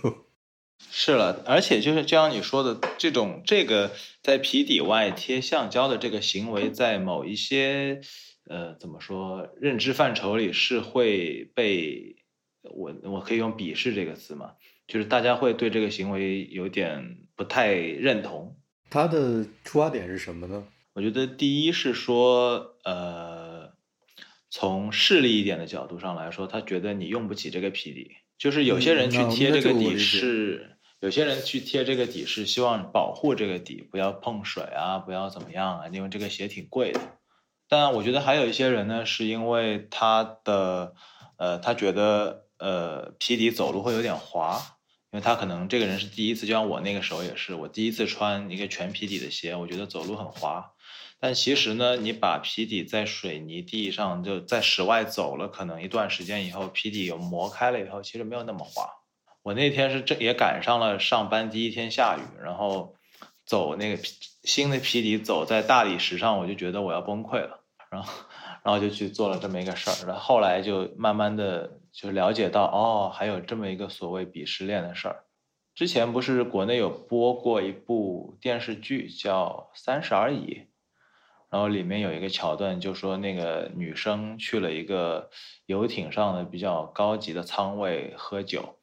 [0.79, 8.01] 是了，而且就是就像你说的，这种这个在皮底外贴橡胶的这个行为，在某一些
[8.49, 12.17] 呃怎么说认知范畴里是会被
[12.63, 14.53] 我我可以用鄙视这个词吗？
[14.87, 18.57] 就是大家会对这个行为有点不太认同。
[18.89, 20.67] 它的出发点是什么呢？
[20.93, 23.73] 我觉得第一是说，呃，
[24.49, 37.01] 从势利一点的角度上来说，他觉得你用不起这个皮底，就是有些人去贴这个底是，有些人去贴这个底是希望保护这个底不要碰水啊，不要怎么样啊，因为这个鞋挺贵的。
[37.69, 40.95] 但我觉得还有一些人呢，是因为他的，
[41.37, 44.61] 呃，他觉得呃皮底走路会有点滑，
[45.11, 50.73] 因为他可能这个人是第一次，就像我那个时候也是，我第一次穿一个全皮底的鞋，我觉得走路很滑。
[51.19, 58.89] 但其实呢，你把皮底在水泥地上就在室外走了，可能一段时间以后，皮底有磨开了以后，其实没有那么滑。
[59.43, 62.97] 我那天是正也赶上了上班第一天下雨，然后
[63.45, 64.03] 走那个
[64.43, 68.13] 新的皮底走在大理石上，我就觉得我要崩溃了，然后
[68.65, 75.25] 然后就去做了这么一个事儿，然后后来就慢慢的就了解到，哦，还有这么一个所谓鄙视链的事儿。
[75.75, 80.55] 之前不是国内有播过一部电视剧叫《三十而已》，
[81.51, 85.31] 然后里面有一个桥段，就说那个女生去了一个
[85.67, 88.77] 游艇上的比较高级的舱位喝酒，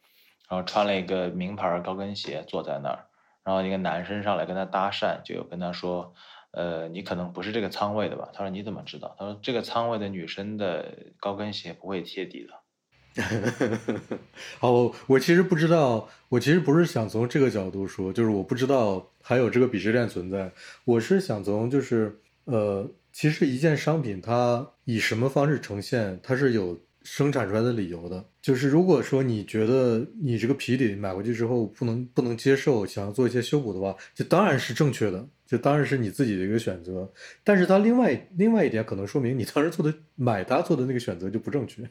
[0.49, 3.05] 然后穿了一个名牌高跟鞋坐在那儿，
[3.43, 6.13] 然后一个男生上来跟她搭讪，就有跟她说，
[6.51, 8.29] 呃，你可能不是这个舱位的吧？
[8.33, 9.15] 她说你怎么知道？
[9.19, 12.53] 她说这个舱位的女生的高跟鞋不会贴底的。
[14.59, 20.51] 好，我我其实不知道，我其实不是想从这个角度说，就是我不知道还有这个鄙视链存在。
[20.85, 28.23] 我是想从就是呃，其实一件商品它以什么方式呈现，它是有生产出来的理由的。
[28.41, 37.13] 就是如果说你觉得你这个皮底买回去之后不能不能接受，想要做一些修补的话，这当然是正确的，这当然是你自己的一个选择。
[37.43, 41.83] 但是它另外另外一点可能说明你当时做的买它做的那个选择就不正确。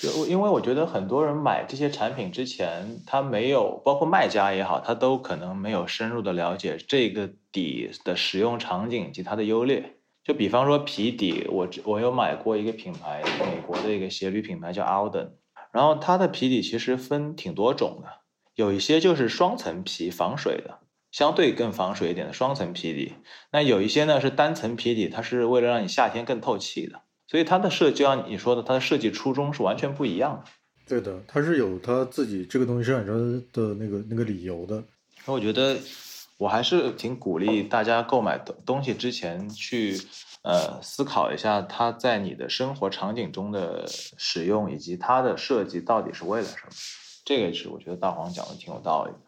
[0.00, 9.96] 就因为我觉得很多人买这些产品之前，他没有，包括卖家也好，他都可能没有深入的了解这个底的使用场景以及它的优劣。
[10.22, 15.30] 就比方说皮底，我我有买过一个品牌，美国的一个鞋履品牌叫 Alden，
[15.72, 18.08] 然后它的皮底其实分挺多种的，
[18.54, 20.78] 有一些就是双层皮防水的，
[21.12, 23.12] 相对更防水一点的双层皮底，
[23.52, 27.02] 那有一些呢是单层皮底，它是为了让你夏天更透气的。
[27.28, 30.50] 所以它的设计，就像你说的，它的设计初衷是完全不一样的。
[30.86, 33.18] 对的，它是有它自己这个东西生产出来
[33.52, 34.82] 的那个那个理由的。
[35.24, 35.78] 那我觉得，
[36.36, 39.98] 我还是挺鼓励大家购买东东西之前去，
[40.42, 46.72] 呃，思考一下它在你的生活场景中的使用，以及它的设计到底是为了什么。
[47.24, 49.18] 这个是我觉得大黄讲的挺有道理的。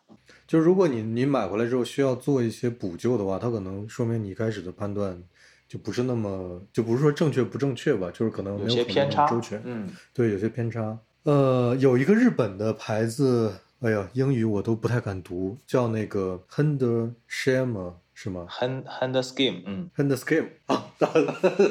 [0.54, 5.20] 就如果你你买回来之后需要做一些补救的话，它可能说明你一开始的判断。
[5.66, 9.60] 就不是那么，就不是说正确不正确吧，就是可能有些偏差，周全。
[9.64, 10.96] 嗯，对，有些偏差。
[11.24, 18.84] 呃，有一个日本的牌子，哎呀，英语我都不太敢读，叫那个 Hunder Shama 是吗 Hand
[19.22, 20.83] Scheme，嗯，Hand Scheme 啊，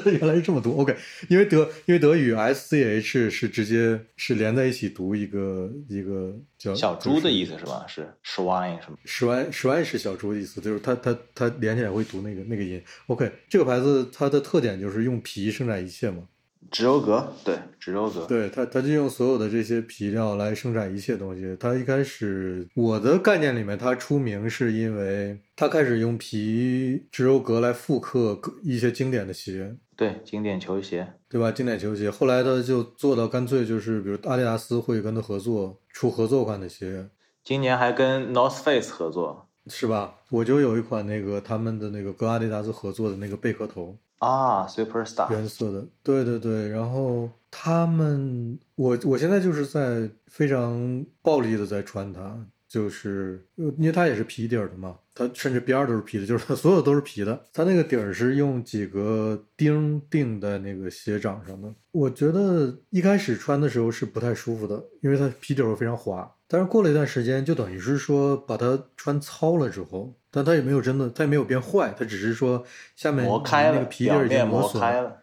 [0.05, 0.77] 原来是这么读。
[0.77, 0.95] OK，
[1.29, 7.85] 因为德因为德语 S C H 是直接是连在一起读一个一个叫小猪的意思是吧？
[7.87, 12.81] 是 Swine 是吗？Swine Swine 是小猪的意思，就是它它它连起来会读那个那个音。
[13.07, 16.23] OK，这个牌子它的特点就是用皮生产一切嘛。
[16.71, 21.55] 植鞣革，对，植鞣革，对它，它就用所有的这些皮料来生产一切东西。
[21.59, 31.51] 它一开始我的概念里面，它出名是因为它开始用皮植鞣革来复刻一些经典的鞋，对，经典球鞋，对吧？
[31.51, 37.07] 经典球鞋，后来它就做到干脆就是，比如阿迪达斯会跟它合作出合作款的鞋，
[37.43, 40.15] 今年还跟 North Face 合作，是吧？
[40.29, 43.97] 我就有一款那个他们的那个跟阿迪达斯合作的那个贝壳头。
[44.23, 61.73] 啊，Superstar 原色的，对对对，然后他们，我我现在就是在非常暴力的在穿它，就是因为它也是皮底儿的嘛，它甚至边儿都是皮的，就是它所有都是皮的，它那个底儿是用几个钉钉在那个鞋掌上的。
[61.91, 70.13] 我觉得一开始穿的时候是不太舒服的，因为它皮底儿非常滑，但是过了一段时间，就等于是说把它穿糙了之后。
[70.29, 72.63] 但它也没有真的，它也没有变坏，它只是说
[72.95, 75.17] 下面磨开了，那个皮儿已经磨开了，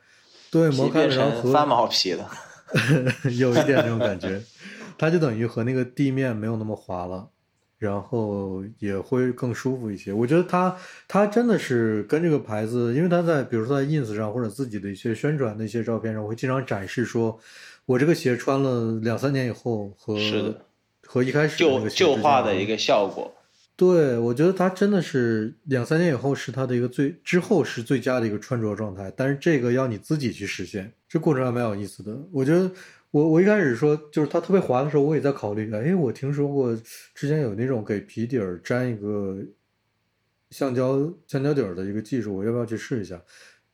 [0.50, 2.26] 对，磨开了，然后翻毛皮的，
[3.38, 4.42] 有一点那种感觉，
[4.98, 7.28] 它就等于和那个地面没有那么滑了，
[7.78, 10.12] 然后也会更舒服一些。
[10.12, 10.76] 我觉得它
[11.06, 17.38] 它真的是跟这个牌子，因为它在比如说在 ins 上或者自己的一些宣传的一些照片上，会经常展示说，
[17.86, 20.16] 我这个鞋穿了两三年以后和
[21.12, 23.34] 和一开始旧旧化的一个效果。
[23.74, 32.16] 对，我觉得它真的是两三年以后是它的一个最之后是最佳的一个穿着状态，但是这个要你自己去实现，这过程还蛮有意思的。
[32.30, 32.70] 我觉得
[33.10, 36.78] 我我一开始说就是它特别滑的时候，我也在考虑，哎，我听说过
[37.12, 39.36] 之前有那种给皮底儿粘一个
[40.50, 43.20] 橡胶橡胶底儿的一个技术，我要不要去试一下？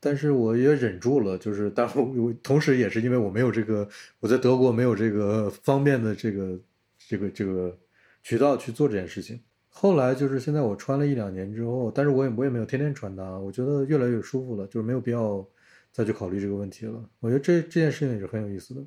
[0.00, 3.86] 但是我也忍住了，就是，但我同时也是因为我没有这个，
[4.20, 6.58] 我在德国没有这个方便的这个
[7.06, 7.78] 这个这个
[8.22, 9.42] 渠道去做这件事情。
[9.68, 15.46] 后来就是现在我穿了一两年之后，但是我也我也没有天天穿它，我觉得越来越舒服了，就是没有必要
[15.92, 17.08] 再去考虑这个问题了。
[17.20, 18.80] 我觉得这这件事情也是很有意思的。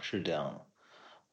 [0.00, 0.66] 是这样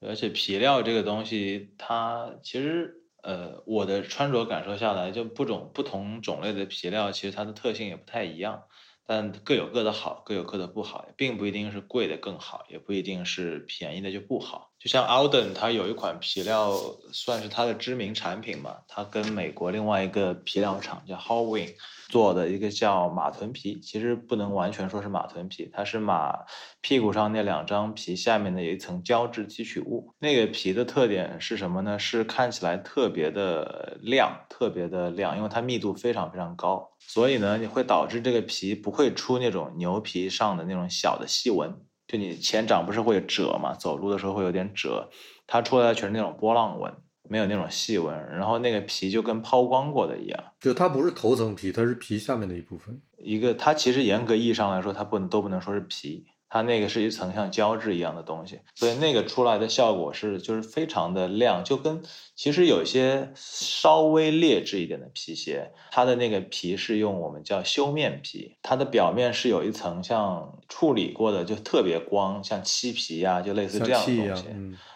[0.01, 8.63] 的，而且皮料这个东西，它其实呃，我的穿着感受下来，就不种不同种类的皮料，其实它的特性也不太一样。
[9.09, 14.71] 但各有各的好，各有各的不好，并不一定是贵的更好，也不一定是便宜的就不好。
[14.77, 16.77] 就像 Alden，它有一款皮料
[17.13, 21.75] 算是它的知名产品嘛，它跟美国另外一个皮料厂叫 h o w i n g
[22.09, 26.45] 做的一个叫马臀皮，其实不能完全说是马臀皮，它是马
[26.81, 30.13] 屁股上那两张皮下面的有一层胶质提取物。
[30.19, 31.99] 那个皮的特点是什么呢？
[31.99, 36.89] 是看起来特别的亮，特别的亮，因为它密度非常非常高。
[36.99, 41.75] 所以呢，你会导致这个皮不会出那种牛皮上的那种小的细纹，
[42.07, 45.09] 就你前掌不是会褶嘛，走路的时候会有点褶，
[45.45, 46.93] 它出来的全是那种波浪纹，
[47.29, 53.01] 没有那种细纹，然后那个皮就跟抛光过的一样，就它不是头层皮，它是皮下面的一部分。
[53.17, 56.25] 一个它其实严格意义上来说，它不能都不能说是皮。
[56.49, 62.01] 它那个是一层像胶质一样的东西，所以那个出来的效果是就是非常的亮，就跟
[62.35, 74.45] 其实有些稍微劣质一点的皮鞋，它的那个皮是用我们叫修面皮，它的表面是有一层像处理过的，就特别光，像漆皮啊，就类似这样的东西。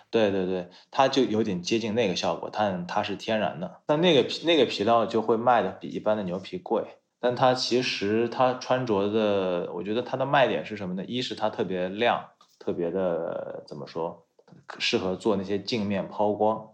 [0.09, 3.79] 对对对，它就有点接近那个效果，但它是天然的。
[3.87, 6.83] 那那个皮那个皮料就会卖的比一般的牛皮贵。
[7.23, 11.05] 但它其实它穿着的，我觉得它的卖点是什么呢？
[11.05, 14.25] 一是它特别亮，特别的怎么说，
[14.79, 16.69] 适合做那些镜面抛光。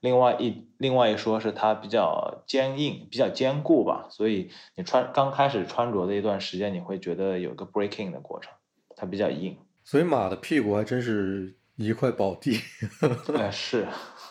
[0.00, 4.06] 另外一另外一说是它比较坚硬，比较坚固吧。
[4.08, 8.50] 所以你穿刚开始穿着的一段时间，你会觉得有个 breaking 的过程，
[8.96, 9.58] 它比较硬。
[9.84, 12.58] 所以马的屁股还真是一块宝地。
[13.36, 13.86] 哎，是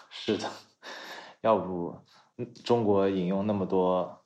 [0.10, 0.50] 是的，
[1.42, 1.96] 要不
[2.64, 4.19] 中国引用那么多。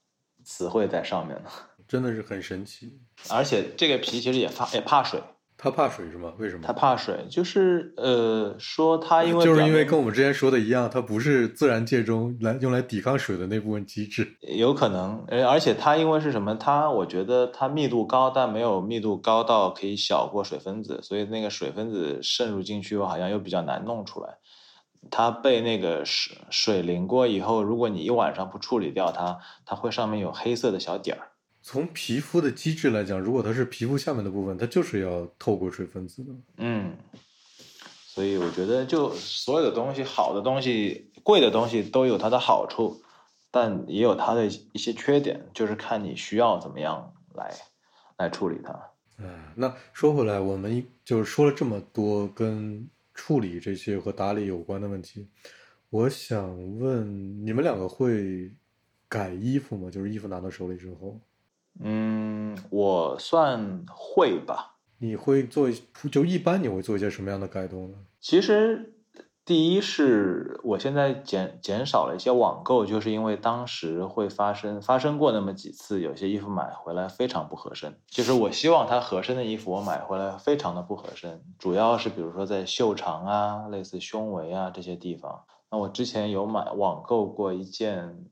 [0.44, 1.50] 词汇在上面呢，
[1.88, 3.00] 真的是很神奇。
[3.30, 5.22] 而且这个皮其实也怕也怕水，
[5.58, 6.34] 它怕水是吗？
[6.38, 6.64] 为什么？
[6.66, 14.36] 它怕水，就是呃，说它因为 就是因为跟我们之前说的一样，它不是自然界中来用来抵抗水的那部分机制。
[14.42, 16.54] 有可能，而，而且它因为是什么？
[16.56, 24.38] 它我觉得它密度高，但没有密度高到可以小过水分子，所以那个水分子渗入进去，好像又比较难弄出来。
[25.12, 31.30] 它被那个水水淋过以后，如果你一晚上不处理掉它，它会上面有黑色的小点儿。
[31.62, 36.34] 从皮肤的机制来讲，如果它是皮肤下面的部分，它就是要透过水分子的。
[36.58, 36.98] 嗯，
[38.06, 43.02] 所以我觉得，就所有的东西，好的东西、贵的东西都有它的好处，
[43.52, 47.54] 但也有它的一些缺点，就是看你需要怎么样来
[48.18, 48.74] 来处理它。
[49.20, 52.90] 嗯，那说回来，我们就是说了这么多跟。
[53.14, 55.30] 处理这些和打理有关的问题，
[55.90, 58.52] 我想问你们两个会
[59.08, 59.90] 改衣服吗？
[59.90, 61.20] 就是衣服拿到手里之后，
[61.80, 64.78] 嗯，我算会吧。
[64.98, 65.70] 你会做
[66.12, 67.98] 就一般你会做一些什么样的改动呢？
[68.20, 68.93] 其实。
[69.46, 78.00] 第一是我现在减减少了一些网购，就是因为当时会发生发生过那么几次，有些衣服买回来非常不合身。
[78.08, 85.44] 就是我希望它合身的衣服，我买回来非常的不合身，主要是比如说在袖长啊、类似胸围啊这些地方。
[85.70, 88.26] 那我之前有买网购过一件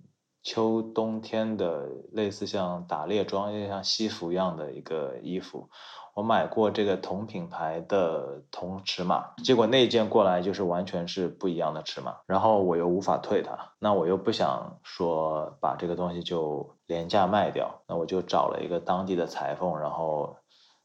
[0.44, 5.70] 秋冬天的类似像打猎装，像西服一样的一个衣服。
[6.14, 20.38] 我买过这个同品牌的同尺码，结果那件过来就是完全是不一样的尺码，然后我又无法退它，那我又不想说把这个东西就廉价卖掉，那我就找了一个当地的裁缝，然后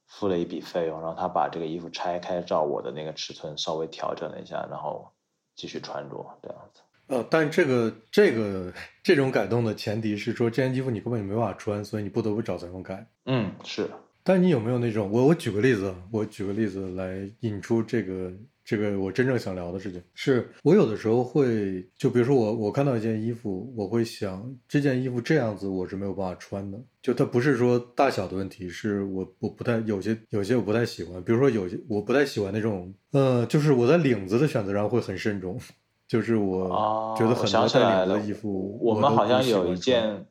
[0.06, 5.08] 付了一笔费用，然后他把这个衣服拆开，照我的那个尺寸稍微调整了一下，然后
[5.56, 6.80] 继续穿着这样子。
[7.08, 8.72] 呃，但这个这个
[9.02, 13.06] 这种改动的前提是说这件衣服你根本就没办法穿，所以你不得不找裁缝改。
[13.26, 13.90] 嗯，是。
[14.26, 18.32] 但你有没有那种我我举个例子，我举个例子来引出这个
[18.64, 35.56] 这个我真正想聊的事情，是我有的时候会就比如说我我看到一件衣服，我会想这件衣服这样子我是没有办法穿的，就它不是说大小的问题，是我我不太有些有些我不太喜欢，比如说有些我不太喜欢那种呃，就是我在领子的选择上会很慎重，
[36.08, 40.26] 就是我觉得很多带领子的衣服，我们好像有一件。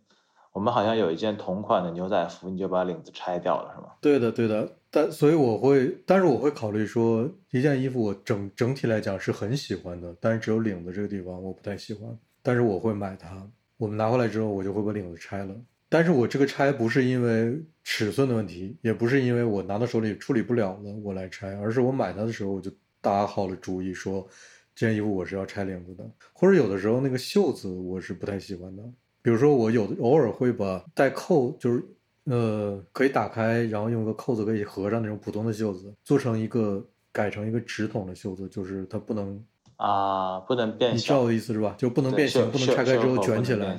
[0.55, 3.89] 我们好像有一件同款的牛仔服，你就把领子拆掉了，是吗？
[3.99, 4.77] 对的，对的。
[4.89, 12.09] 但所以我会，但是我会考虑说，一件衣服我整整体来讲是很喜欢的，但是只有领子这个地方我不太喜欢。
[12.41, 13.45] 但是我会买它。
[13.75, 15.53] 我们拿回来之后，我就会把领子拆了。
[15.89, 24.25] 但是我这个拆不是因为尺寸的问题，也不是因为我拿到手里处理不了了我来拆，而是我买它的时候我就打好了主意，说
[24.73, 28.81] 这件衣服我是要拆领子的，或者有的时候那个袖子我是不太喜欢的。
[29.25, 31.83] 比如说，我有的偶尔会把带扣，就是
[32.25, 39.43] 呃可以打开，然后用个扣子可以合上那种普通的袖子，做成一个改成一个直筒的袖子，就是它不能
[39.77, 40.97] 啊不能变形。
[40.97, 41.73] 你知道我的意思是吧？
[41.75, 43.75] 就不能变形，不能拆开之后卷起来。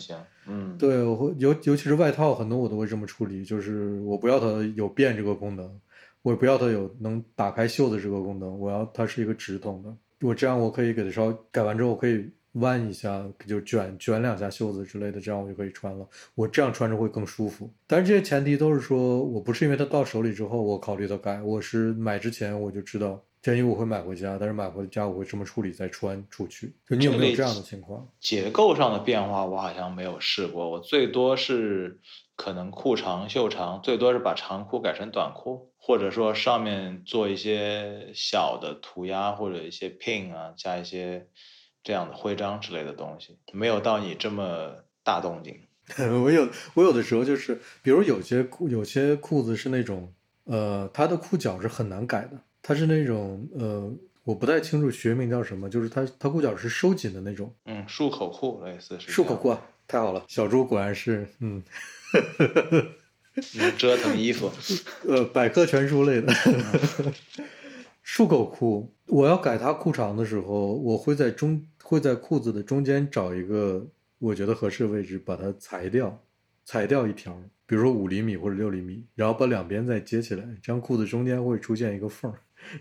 [0.49, 5.81] 嗯，对，我会尤尤其是外套，很多我都会这么处理，就是我不要它有变这个功能，
[6.23, 10.27] 我也不要它有能打开袖子这个功能，我要它是一个直筒的。
[10.27, 12.29] 我这样我可以给它稍微改完之后可以。
[12.57, 16.09] 弯一下就卷卷两下袖子之类的，这样我就可以穿了。
[16.35, 17.71] 我这样穿着会更舒服。
[17.87, 26.75] 但是这些前提都是说我不是因为它到手里之后我考虑到改，我是买之前我就知道这件衣服我会买回家，但是买回家我会这么处理再穿出去。
[26.89, 28.09] 就你有没有这样的情况？
[28.21, 32.01] 结构上的变化我好像没有试过，我最多是
[32.37, 41.27] 可能裤长袖长，最多是把长裤改成短裤，或者说上面做一些小的涂鸦或者一些 pin 啊，加一些。
[41.87, 44.75] 这样的徽章之类的东西没有到你这么
[45.05, 45.57] 大动静。
[46.25, 50.13] 我有我有的时候就是，比如有些裤有些裤子是那种，
[50.47, 53.89] 呃，它的裤脚是很难改的，它是那种呃，
[54.25, 57.55] 我不太清楚学名叫什么，就是它它裤脚是收紧的那种。
[57.67, 59.13] 嗯，束口裤类似是。
[59.13, 61.63] 束口裤啊，太好了，小猪果然是嗯，
[63.55, 64.51] 能折腾衣服，
[65.07, 66.35] 呃，百科全书类的。
[68.09, 73.87] 束口裤，我要改它裤长的时候，我会在中会在裤子的中间找一个
[74.19, 76.21] 我觉得合适的位置，把它裁掉，
[76.65, 82.33] 裁掉一条，比如说五厘米或者六厘米，然后把两边再接起来，这样裤子中间会出现一个缝，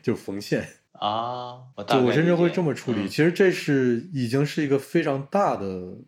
[0.02, 1.62] 就缝线 啊。
[1.88, 3.08] 就我甚至会这么处理。
[3.08, 6.00] 其实这是已经是一个非常大的，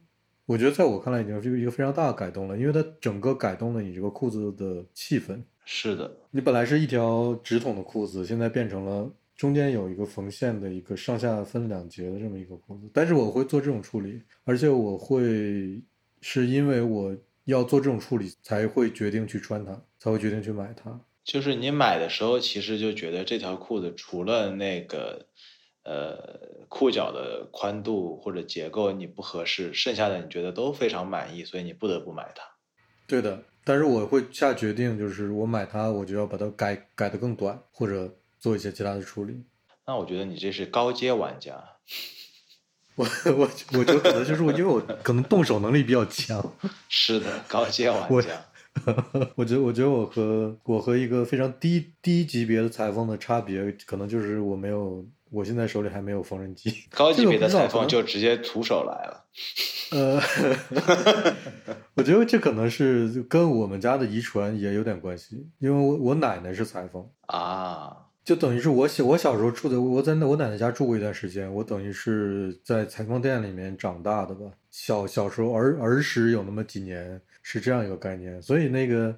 [0.48, 5.44] 我觉得在我看来已经是一个非常大的改动了，因为它整个改动了你这个裤子的气氛。
[5.66, 12.90] 是的，你本来是一条直筒的裤子，现在变成了中间有一个缝线的一个上下分两节的这么一个裤子。
[12.94, 15.80] 但是我会做这种处理，而且我会
[16.22, 17.16] 是因为我
[17.46, 21.00] 要做这种处理，才会决定去穿它，才会决定去买它。
[21.24, 25.28] 就是你买的时候，其实就觉得这条裤子除了那个
[25.84, 32.44] 呃裤脚的宽度或者结构你不合适，剩下的你觉得都非常满意，所以你不得不买它。
[33.06, 33.44] 对的。
[33.64, 39.44] 但是我会下决定，就是我买它，我就要把它改改的更短，或者做一些其他的处理。
[39.86, 41.64] 那我觉得你这是高阶玩家。
[42.96, 46.54] 我我我觉得可能就是我，因为我可能动手能力比较强。
[46.90, 48.46] 是的，高阶玩 家。
[49.36, 55.06] 我觉得，我觉得我和我和一个非常低低级别的裁缝的差别，可能就是我没有。
[55.30, 59.26] 我现在手里还没有缝纫机，高级别的裁缝就直接徒手来了。
[59.92, 60.22] 呃，
[61.96, 74.52] 我觉得这可能是跟我们家的遗传也有点关系，因为我我奶奶是裁缝啊，就等于是我小我小时候住的，我在我奶奶家住过一段时间，我等于是在裁缝店里面长大的吧。
[74.70, 79.18] 小小时候儿儿时有那么几年是这样一个概念，所以那个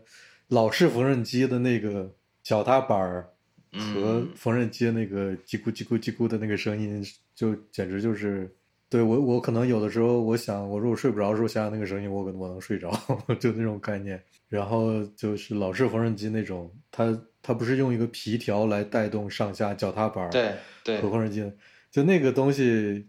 [0.49, 2.07] 老式缝纫机的那个
[2.43, 3.27] 脚踏板儿。
[3.71, 7.03] 和缝纫机那个叽咕叽咕叽咕的那个声音，
[7.35, 8.51] 就简直就是
[8.89, 12.91] 对我我可能有的时候我想，我如果睡不着的时候想想那个声音，我可能我能睡着，
[13.39, 14.21] 就那种概念。
[14.47, 17.15] 然后就是老式缝纫机那种，它
[17.49, 20.51] 它不是用一个皮条来带动上下脚踏板对
[20.83, 21.51] 对和缝纫机，
[21.89, 23.07] 就那个东西。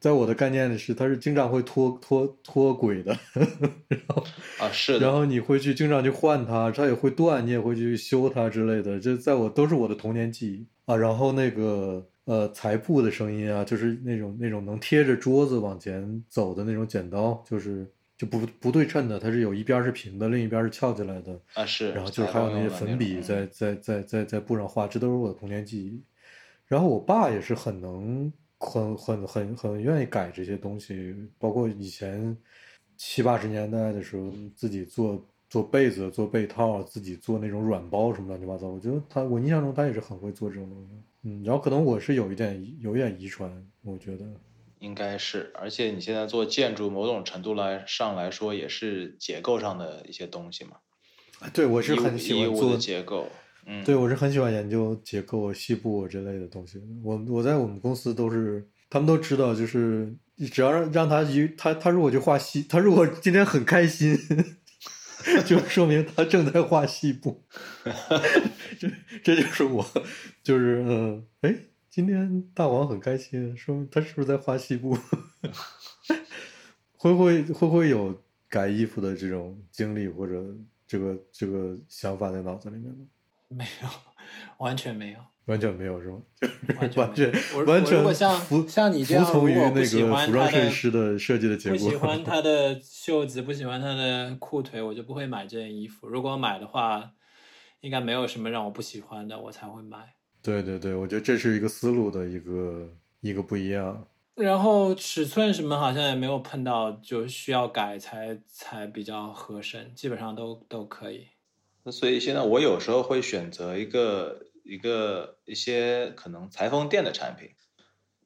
[0.00, 3.16] 在我的概念里是，它是经常会脱脱脱轨的，
[3.86, 4.24] 然后
[4.58, 8.98] 啊是，然后你会去经常去换它，它也会断，你也会去修它之类的。
[8.98, 10.96] 这在我都是我的童年记忆啊。
[10.96, 17.86] 然后那个呃裁布的声音啊，就是那种那种能贴着桌子往前走的那种剪刀，就是
[18.22, 21.90] 就不不对称的，它是有一边是平的，另一边是翘起来的啊是。
[21.90, 26.00] 然后就是还有那些粉笔在在在在在布上画，这都是我的童年记忆。
[26.68, 28.32] 然后我爸也是很能。
[28.64, 32.36] 很很很很愿意改这些东西，包括以前
[32.96, 35.20] 七八十年代的时候，自己做
[35.50, 38.68] 做被子、做被套，自己做那种软包什么乱七八糟。
[38.68, 40.90] 我觉得他，我印象中他也是很会做这种东西。
[41.22, 43.50] 嗯，然后可能我是有一点有一点遗传，
[43.82, 44.24] 我觉得
[44.82, 45.52] 应该是。
[45.54, 50.72] 而且你现在做建筑，某种程度来上来说，也是结构上的一些东西嘛。
[51.54, 53.28] 对，我是很喜欢做结构。
[53.64, 56.80] 嗯，对，我是很喜欢研究结构、细部之类的东西。
[57.04, 60.12] 我我在我们公司都是，他们都知道，就是
[60.52, 64.18] 只要让让他一他他如果就画细，他如果今天很开心，
[65.46, 67.44] 就说明他正在画细部。
[68.80, 68.90] 这
[69.22, 69.86] 这就是我，
[70.42, 71.54] 就是嗯，哎，
[71.92, 74.96] 今天大王很开心，说明他是不是在画西部？
[76.96, 78.18] 会不会会不会有
[78.48, 80.42] 改衣服的这种经历或者
[80.86, 83.04] 这个这个想法在脑子里面呢？
[83.48, 83.88] 没有，
[84.56, 86.22] 完全没有，完全没有是吗？
[86.80, 87.30] 完全
[87.66, 96.08] 完全如果像像你这样，服从于那个服装设计师的设计的结果，不喜欢他的袖子，不喜欢他的裤腿，我就不会买这件衣服。
[96.08, 97.12] 如果买的话，
[97.82, 100.14] 应该没有什么让我不喜欢的，我才会买。
[100.42, 102.88] 对对对，我觉得这是一个思路的一个
[103.20, 104.06] 一个不一样。
[104.34, 111.28] 然后尺寸什么好像也没有碰到，就需要改才才比较合身，基本上都都可以。
[111.84, 117.50] 那所以现在我有时候会选择一个一个一些可能裁缝店的产品，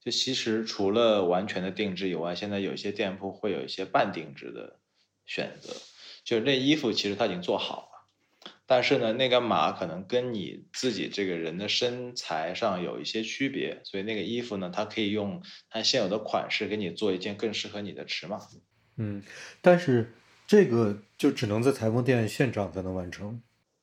[0.01, 4.79] 就其实除了完全的定制以外，现在有一些店铺会有一些半定制的
[5.25, 5.73] 选择，
[6.23, 7.95] 就是那衣服其实它已经做好了，
[8.67, 18.41] 但是呢那个码可能跟你自己这个人的身材上有一些区别，所以那个衣服呢它可以用它现有的款式给你做一件更适合你的尺码。
[18.97, 19.23] 嗯，
[19.61, 20.12] 但是
[20.47, 23.41] 这个就只能在裁缝店现场才能完成。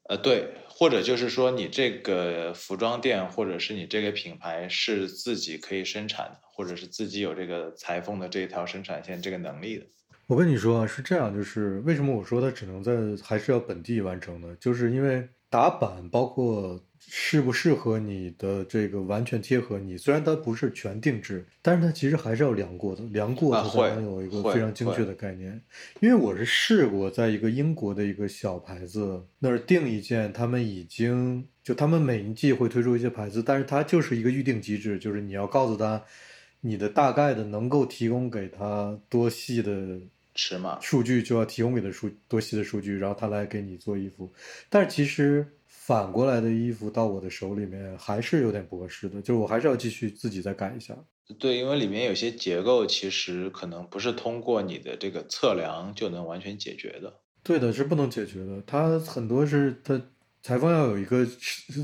[0.10, 9.86] 呃，对，或者就是说，你这个服装店或者是你这个品牌是自己可以生产的，或者是自己有这个裁缝的这一条生产线这个能力的。
[10.28, 12.94] 我跟你说啊，是这样，就是为什么我说它只能在
[13.24, 14.56] 还是要本地完成呢？
[14.60, 16.84] 就是因为打板包括。
[17.06, 19.98] 适不适合你的这个完全贴合你？
[19.98, 25.62] 虽然它不是全定制，但是它其实还是要量过的，量过它才能有一个非常精确的概念。
[26.00, 36.02] 因为我是试过，在一个英国的一个小牌子那儿订一件，他们已经就他们每一季会推出一些牌子，但是它就是一个预定机制，就是你要告诉他
[36.62, 40.00] 你的大概的能够提供给他多细的
[40.36, 44.32] 尺码数据，就要提供给他数多细的数据，然后他来给你做衣服。
[44.70, 45.48] 但是其实。
[45.86, 50.96] 反过来的衣服到我的手里面还是有点不合适的，就是我还是要继续自己再改一下。
[51.38, 57.20] 对，因为里面有些结构其实可能不是通过你的这个测量就能完全解决的。
[57.44, 58.64] 对的，是不能解决的。
[58.66, 60.02] 它很多是它
[60.42, 61.28] 裁缝要有一个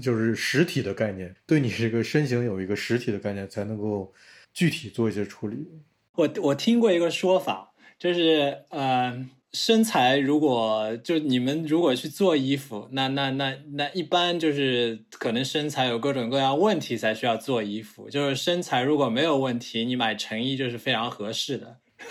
[0.01, 4.13] 就是实体的概念，对你这个身形有一个实体的概念，才能够
[4.53, 5.67] 具体做一些处理。
[6.13, 7.68] 我我听过一个说法，
[7.99, 9.27] 就是呃。
[9.51, 18.07] 身材如果就你们如果去做衣服，那那那那一般就是可能身材有各种各样问题才需要做衣服。
[18.11, 21.77] 就是身材如果没有问题，你买成衣就是非常合适的。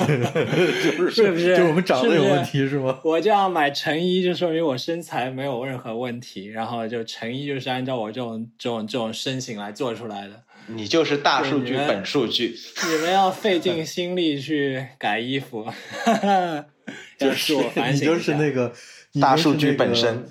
[1.09, 1.57] 是不是？
[1.57, 2.99] 就我们长得有问题是吗？
[3.07, 10.43] 我这样买成衣就说明我身材没有任何问题，然后就成衣就是按照我这种这种这种身形来做出来的。
[10.69, 12.55] 你就是大数据本数据。
[12.89, 15.67] 你们要费尽心力去改衣服。
[17.19, 17.55] 就是
[17.93, 18.73] 你 就是那个
[19.21, 20.25] 大数据本身，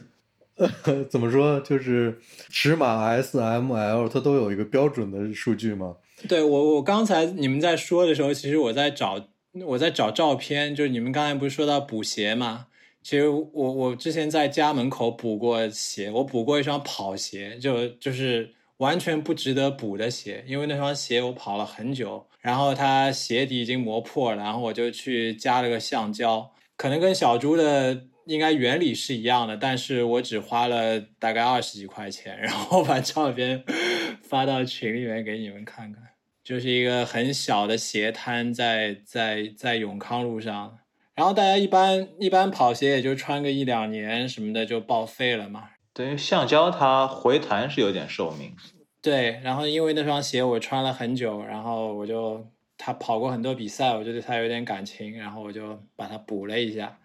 [1.10, 1.60] 怎么说？
[1.62, 2.20] 就是
[2.50, 5.96] 尺码 S、M、L 它都有一个标准的数据吗？
[6.28, 9.28] 对我，我刚才你们在说的时候，其实我在找
[9.66, 10.74] 我在找照片。
[10.74, 12.68] 就是你们刚才不是说到补鞋吗？
[13.04, 26.54] 其实我我之前在家门口补过鞋，我补过一双跑鞋，就就是完全不值得补的鞋，因为那双鞋我跑了很久，然后它鞋底已经磨破了，然后我就去加了个橡胶。
[26.76, 33.64] 可能跟小猪的应该原理是一样的，但是我只花了大概二十几块钱，然后把照片
[34.22, 36.04] 发到群里面给你们看看。
[36.44, 40.78] 就是一个很小的鞋摊在在在永康路上，
[41.16, 45.72] 然后大家一般一般跑鞋也就穿个一两年什么的就报废了嘛。
[45.98, 48.56] 对，橡胶它回弹是有点寿命。
[49.02, 52.46] 对，然后因为那双鞋我穿了很久，然后我就
[52.78, 57.00] 他跑过很多比赛，我就对他有点感情，然后我就把它补了一下。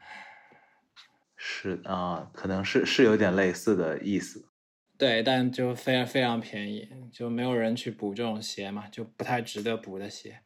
[1.38, 4.44] 是啊，可能是是有点类似的意思。
[4.98, 10.40] 对，但就非常非常便宜，就没有人去补这种鞋嘛，就不太值得补的鞋。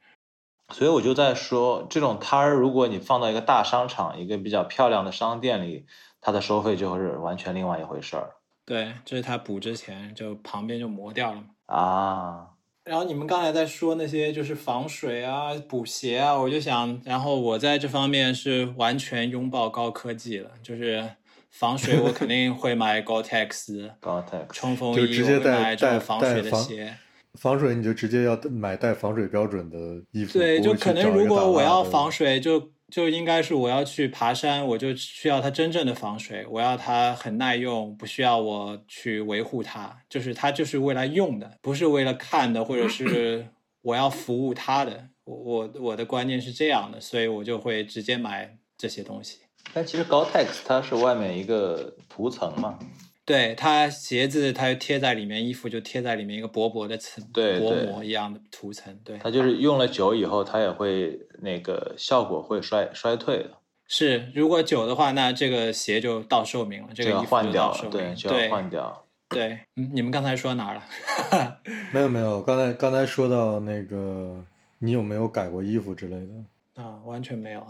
[0.73, 5.87] 所以我就在说，这种摊儿，如果你放到一个大商场、一个比较漂亮的商店里，
[6.21, 8.36] 它的收费就是完全另外一回事儿。
[8.67, 11.47] 对，这是他补之前就旁边就磨掉了嘛。
[11.67, 12.49] 啊。
[12.85, 21.03] 然后你们刚才在说那些就是防水啊、补鞋啊，我就想，然后我在这方面是完全拥抱高科技了，就是。
[21.49, 26.95] 防水我肯定会买 Gore-Tex，Gore-Tex 冲锋衣，就直接带带防水的鞋。
[27.33, 29.79] 防水你就直接要买带防水标准的
[30.11, 30.39] 衣服。
[30.39, 43.49] 对，就可能如果我要防水，就就应该是我要去爬山，我就需要它真正的防水，我要它很耐用，不需要我去维护它，就是它就是为来用的，不是为了看的，或者是
[43.83, 45.09] 我要服务它的。
[45.25, 49.39] 我我的观念是这样的，所以我就会直接买这些东西。
[49.73, 52.79] 但其实 Gore-Tex 它是外面一个涂层嘛，
[53.27, 59.19] 对它鞋子它贴在里面，衣服就贴在里面一个薄薄的层，对薄膜一样的涂层，对。
[59.19, 63.51] 它就是用了久以后，它也会那个效果会衰衰退的。
[63.89, 69.05] 是，如果久的话，那这个鞋就到寿命了，这个衣服换掉，对，就要换掉。
[69.29, 71.59] 对，嗯，你们刚才说哪儿了？
[71.93, 74.41] 没有没有，刚才刚才说到那个，
[74.79, 76.33] 你有没有改过衣服之类的？
[76.77, 77.67] 啊，完全没有，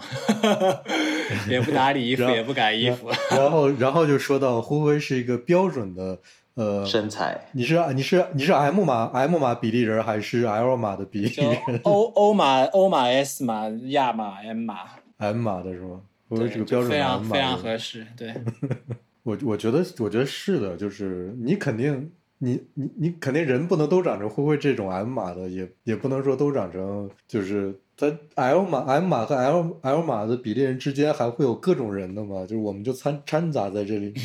[1.48, 3.08] 也不打理衣服，也不改衣服。
[3.30, 6.18] 然后，然后就说到灰灰是一个标准的
[6.54, 7.40] 呃身材。
[7.52, 11.32] 你是你是你是 M 码 M 码比例人还是 L 码的比例
[11.68, 14.74] 人？O O 码 O 码 S 码亚码 M 码
[15.18, 16.00] M 码的是吗？
[16.28, 18.04] 灰灰是个标准非常，非常合适。
[18.16, 18.34] 对，
[19.22, 27.72] 我我觉得我觉得是的，就是你肯定你你你肯定人不能都长成灰灰这种 M 码的，也也不能说都长成就是。
[27.96, 32.42] 在 L 码、M 码和 L L 码的比例人之间还会有各种人的嘛？
[32.42, 34.12] 就是我们就掺掺杂在这里。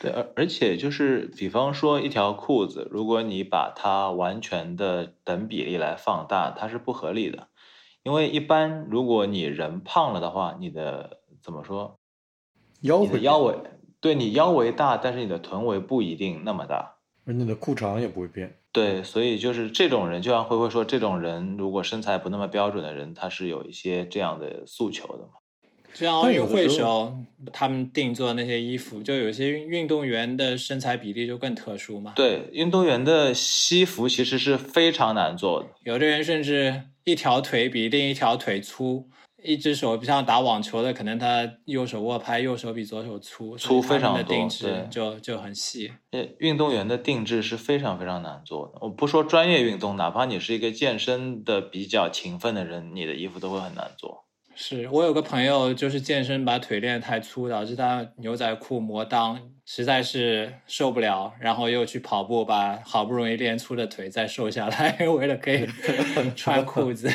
[0.00, 7.46] 对，而而且就是，比方说一条裤子，如果你把它完全的等比例来放大，它是不合理的。
[8.02, 12.00] 因为一般如果你人胖了的话，你的怎么说？
[12.80, 13.54] 腰围腰围，
[14.00, 18.57] 对你腰围大，但是你的臀围不一定那么大，而你的裤长也不会变。
[18.70, 25.30] 对，所以就是这种人，就像灰灰说，这种人如果身材不那么标准的人，他是有一些这样的诉求的嘛。
[25.94, 27.16] 就像奥运会时候，
[27.52, 32.12] 他们定做的那些衣服，就有些运动员的身材比例就更特殊嘛。
[32.14, 39.08] 对，运动员的西服其实是非常难做的，有的人甚至一条腿比另一条腿粗。
[39.42, 45.92] 一只手不像打网球的，可能他右手握拍，右手比左手粗，粗非常多，定制就就很细。
[46.10, 48.78] 呃，运动员的定制是非常非常难做的。
[48.80, 54.24] 我不说专业运动，哪怕你是一个健身的比较勤奋的人，你的衣服都会很难做。
[54.56, 65.64] 是我有个朋友，就是健身把腿练太粗，导致他牛仔裤磨裆，实在是受不了，然后又去跑步，把好不容易练粗的腿再瘦下来， 为了可以
[66.34, 67.08] 穿裤子。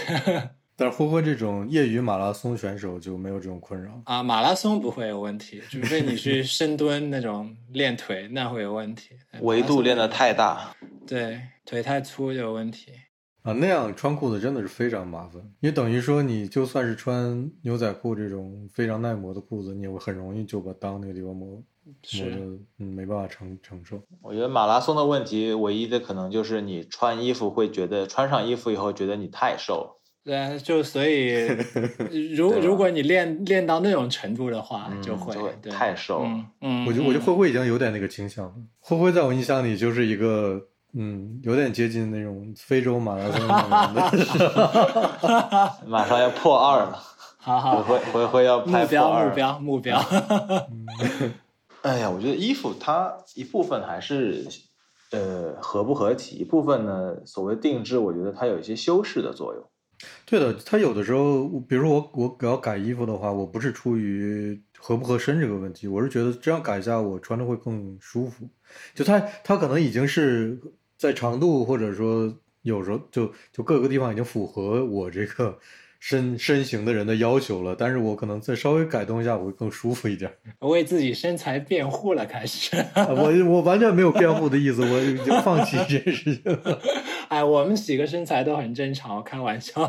[0.75, 9.11] 但是灰灰这种业余马拉松选手就没有这种困扰啊，马拉松不会有问题，除非你去深蹲那种练腿，那会有问题。
[9.41, 12.91] 维度练得太大，对，腿太粗就有问题
[13.43, 13.53] 啊。
[13.53, 21.63] 那样穿裤子真的是非常麻烦，因为等于说你就算是穿牛仔裤这种非常耐磨的裤子，你也会很容易就把裆那个地方磨磨
[22.29, 22.37] 的
[22.79, 24.01] 嗯没办法承承受。
[24.21, 29.99] 我觉得马拉松的问题唯一的可能就是你穿衣服会觉得穿上衣服以后觉得你太瘦。
[30.23, 31.45] 对，就所以，
[32.33, 35.35] 如如果你练练到那种程度的话，就会
[35.69, 36.25] 太瘦。
[36.61, 38.53] 嗯，我觉得我觉得灰灰已经有点那个倾向了。
[38.79, 40.61] 灰灰在我印象里就是一个，
[40.93, 43.55] 嗯，有点接近那种非洲马拉松的。
[45.85, 46.97] 马上要破二了，
[47.37, 50.01] 好好，灰灰灰要目标目标目标。
[51.83, 54.47] 哎呀，我觉得衣服它一部分还是
[55.11, 59.61] 呃合不合体，一部分呢，所谓定制，我觉得它有一些修饰的作用。
[60.25, 68.47] 对的，他有的时候，比如说我我要改衣服的话，我不是出于合不合身这个问题，我是觉得这样改一下我穿着会更舒服。
[68.95, 70.59] 就他他可能已经是
[70.97, 75.59] 在长度或者说有时候就就各个地方已经符合我这个
[76.05, 80.29] 身身形的人的要求了，但是我可能再稍微改动一下，我会更舒服一点。
[80.59, 82.75] 为自己身材辩护了，开始。
[82.93, 86.81] 我我完全没有辩护的意思，我 已经放弃这件事情了。
[87.29, 89.81] 哎，我们几个身材都很正常，开玩笑。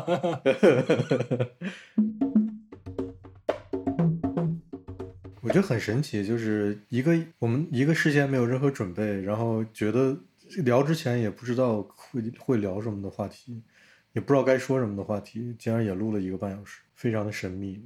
[5.41, 10.17] 我觉得很神奇，就是一个我们一个事先没有任何准备，然后觉得
[10.63, 13.61] 聊之前也不知道会会聊什么的话题，
[14.15, 17.79] 也不知道该说什么的话题，竟然也录了一个半小时，非常的神秘，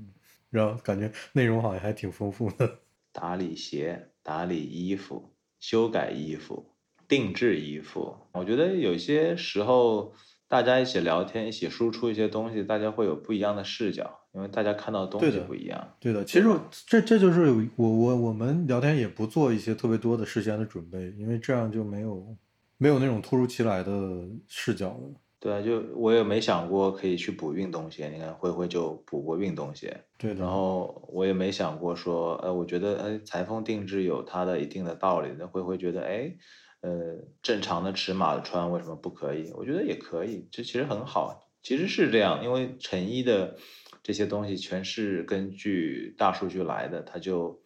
[0.49, 2.79] 然后感觉内容好像还挺丰富的。
[3.11, 6.65] 打理鞋、打理衣服、修改衣服、
[7.07, 10.13] 定制衣服，我觉得有些时候
[10.47, 14.15] 大家一起聊天，一起输出一些东西，大家会有不一样的视角。
[14.31, 16.23] 因为大家看到的东西不一样，对的。
[16.23, 16.47] 其实
[16.85, 22.37] 这这就是我我我们聊天也不做一些特别多的事先的准备，因为这样就没有
[22.77, 25.09] 没有那种突如其来的视角了。
[25.39, 28.09] 对，就我也没想过可以去补运动鞋。
[28.09, 30.33] 你看灰灰就补过运动鞋，对。
[30.33, 35.29] 然后我也没想过说，呃，我觉得呃裁缝定制有它的一定的道理。
[35.37, 36.35] 那灰灰觉得，哎，
[36.81, 39.51] 呃，正常的尺码的穿为什么不可以？
[39.55, 41.49] 我觉得也可以，这其实很好。
[41.61, 43.55] 其实是这样，因为成衣的。
[44.01, 47.61] 这些东西全是根据大数据来的，它就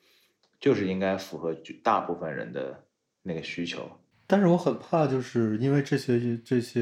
[0.60, 2.84] 就是应该符合大部分人的
[3.22, 3.88] 那个需求。
[4.28, 6.82] 但是我很怕，就是因为这些这些，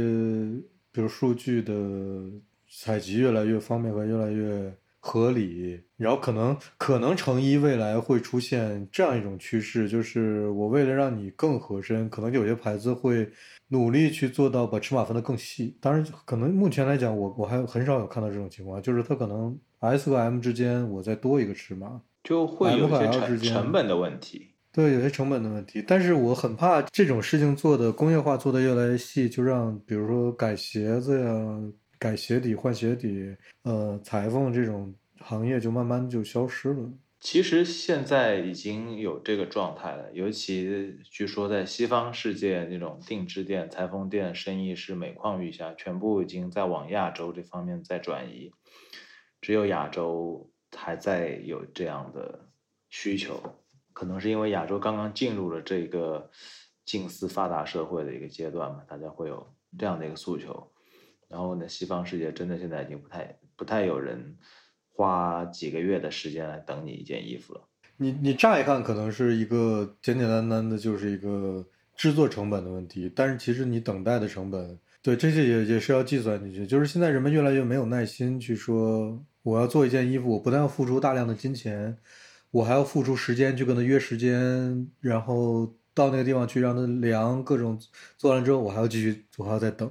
[0.92, 1.74] 比如数据的
[2.70, 4.74] 采集越来越方便和越来越。
[5.04, 13.28] 合理，然后可能可能成衣未来会出现这样一种趋势，就是我为了让你更合身，可能有些牌子会
[13.70, 15.76] 努力去做到把尺码分得更细。
[15.82, 24.51] 当然，可能目前来讲，我我还很少有看到这种情况，就是它可能 S 和 M 之间我再多一个尺码，就会有些成成本的问题。
[24.72, 25.84] 对，有些成本的问题。
[25.88, 31.34] 但是我很怕这种事情做的工业化做的越来越细，就让比如说改鞋子呀。
[32.02, 36.92] 改鞋底、换鞋底，呃，裁缝这种行业就慢慢就消失了。
[37.20, 48.52] 其实现在已经有这个状态了，尤其据说在西方世界，那种定制店、裁缝店生意是每况愈下，全部已经在往亚洲这方面在转移，
[49.40, 52.48] 只有亚洲还在有这样的
[52.90, 53.40] 需求。
[54.02, 56.28] 可能是因为亚洲刚刚进入了这个
[56.84, 59.46] 近似发达社会的一个阶段嘛，大家会有
[59.78, 60.72] 这样的一个诉求。
[61.28, 64.36] 然后呢，西方世界真的现在已经不太不太有人
[64.92, 67.62] 花几个月的时间来等你一件衣服了。
[67.98, 71.64] 你你乍一看可能是一个简简单单的就是一个
[71.96, 76.66] 制作成本的问题，但是其实你等待的成本，对这些也也是要计算进去。
[76.66, 81.96] 就是现在人们越来越没有耐心去说，我要做一件衣服，我不但要付出大量的金钱，
[82.52, 87.80] 我还要付出时间去跟他约时间，然后到那个地方去让他量各种，
[88.18, 89.90] 做完之后我还要继续，我还要再等。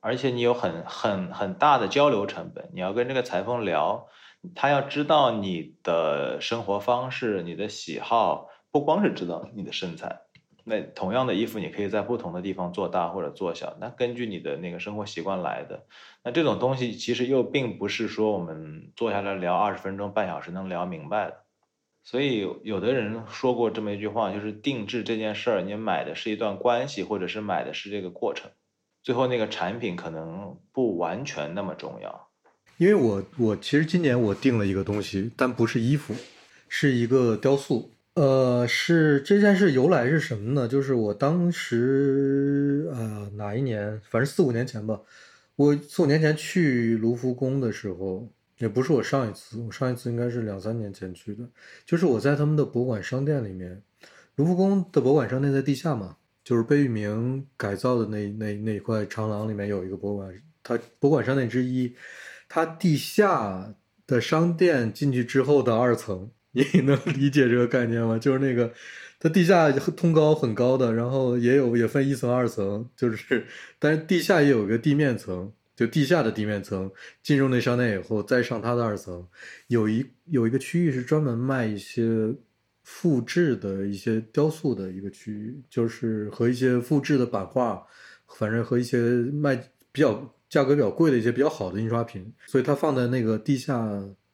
[0.00, 4.08] 而且你有很很很大的交流成本，你要跟这个裁缝聊，
[4.56, 10.22] 他要知道你的生活方式、你的喜好，不光是知道你的身材。
[10.64, 15.84] 那同样的衣服，你可以在不同的地方做大或者做小，那根据你的那个生活习惯来的。
[16.24, 21.41] 那这种东西其实又并不是说我们坐下来聊二十分钟、半小时能聊明白的。
[22.04, 28.50] 所以有的人说过这么一句话，就是定制这件事儿，你买的是一段关系，或者是买的是这个过程。
[29.02, 32.28] 最后那个产品可能不完全那么重要，
[32.76, 36.14] 因为我我其实今年我定了一个东西，但不是衣服，
[36.68, 37.90] 是一个雕塑。
[38.14, 40.68] 呃，是这件事由来是什么呢？
[40.68, 45.00] 就是我当时呃哪一年，反正四五年前吧，
[45.56, 48.28] 我四五年前去卢浮宫的时候，
[48.62, 51.46] 也不是我上一次，我上一次应该是两三年前去的，
[51.84, 53.82] 就是我在他们的博物馆商店里面，
[54.36, 56.16] 卢浮宫的博物馆商店在地下嘛。
[56.44, 60.34] 就是贝聿铭改造的那那那块长廊里面有一个博物馆，
[60.64, 61.94] 它博物馆商店之一，
[62.48, 63.76] 它地下
[64.08, 68.18] 的商店进去之后的二层， 你能理解这个概念吗？
[68.18, 68.72] 就是那个
[69.20, 73.46] 它地下通高很高的，然后也有也分一层二层，就是
[73.78, 76.90] 但是地下也有个地面层，就地下的地面层，
[77.22, 79.26] 进入那商店以后再上它的二层，
[79.68, 82.34] 有一有一个区域是专门卖一些。
[82.84, 87.80] 复制的一些雕塑的一个区域，就是和一些复制的版画，
[88.26, 88.98] 反正和一些
[89.32, 89.54] 卖
[89.92, 93.88] 比较价格比较贵的一些比较好的印刷品，所以它放在那个地下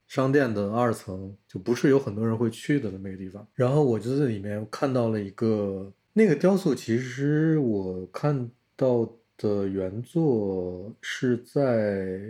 [0.06, 3.46] 商店的二层，就不是有很多人会去的那么个地方。
[3.52, 12.20] 然后我就在里面看到了一个那个雕塑，其实我看到的原作是在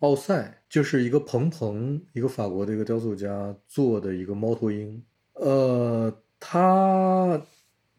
[0.00, 5.00] 奥赛，就是一个彭彭，一个法国的一个雕塑家做的一个猫头鹰。
[5.34, 7.40] 呃，他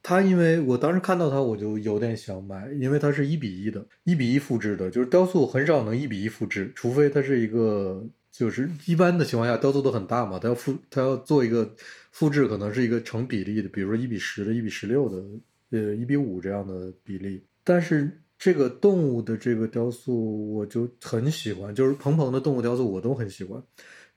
[0.04, 11.74] 他因为我当时看到它，我就有点想买，因为它是一比一的，一比一复制的，就是雕塑很少能一比一复制，除非它是一个，就是一般的情况下雕塑都很大嘛，它要复它要做一个
[12.12, 15.24] 复制，可能是一个成比例的，比如说一比十的、一比十六的、
[15.72, 17.44] 呃一比五这样的比例。
[17.64, 23.62] 但是这个动物的这个雕塑我就很喜欢，就是鹏鹏的动物雕塑我都很喜欢，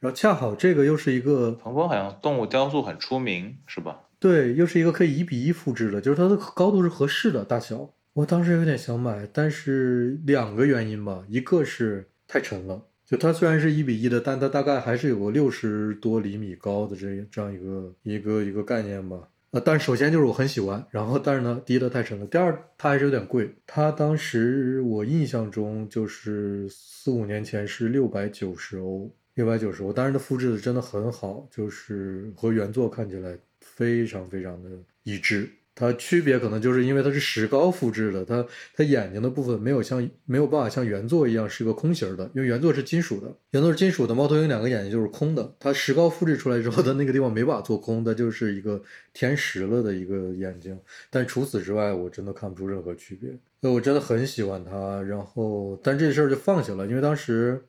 [0.01, 4.01] 然后恰好这个又是一个鹏鹏好像动物雕塑很出名，是吧？
[4.19, 7.89] 对，又是一个可以一比一复制的，就是它的高度是合适的大小。
[8.15, 19.29] 我当时有点想买，但是两个原因吧，一个是太沉了，就它虽然是一比一的，但它大概还是有个六十多厘米高的这这样一个一个一个概念吧。
[19.51, 23.55] 呃，但首先就是我很喜欢，然后但是呢，第一它太沉了，第二它还是有点贵。
[23.67, 33.39] 它当时我印象中就是四五年前是六百九十欧，六百九十欧，当然它复制的真的很好，就是和原作看起来。
[33.61, 34.71] 非常非常的
[35.05, 38.45] 一致，它区别可能就是因为它是石膏复制的，它
[38.75, 48.83] 它眼睛的部分没有像没有办法像原作一样是一个空形的，因为原作是金属的，原作是金属的，猫头鹰两个眼睛就是空的，它石膏复制出来之后，它那个地方没办法做空，它就是一个
[49.13, 50.77] 填实了的一个眼睛。
[51.11, 53.31] 但除此之外，我真的看不出任何区别。
[53.61, 57.65] 所以我真的很喜欢它，然后但这事儿就放下了，因为当时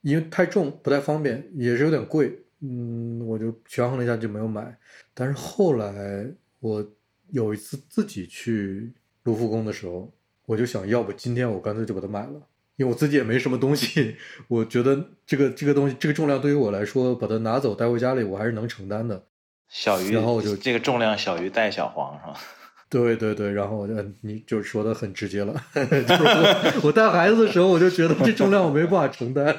[0.00, 2.38] 因为太重不太方便，也是有点贵。
[2.60, 4.78] 嗯，我就权衡了一下就没有买，
[5.14, 6.26] 但是后来
[6.60, 6.86] 我
[7.32, 8.92] 有一次自己去
[9.24, 10.12] 卢浮宫的时候，
[10.46, 12.40] 我就想要不今天我干脆就把它买了，
[12.76, 14.16] 因为我自己也没什么东西，
[14.48, 19.24] 我觉得这个这个东西这个重量对于我来说，把它拿走带回家里我还是能承担的。
[19.68, 22.38] 小鱼，然后我就这个重量小于带小黄是吧？
[22.90, 29.56] 对对对，然后我就你就说的很直接了， 就是我我带孩子的时候，我就觉得这重量我没办法承担，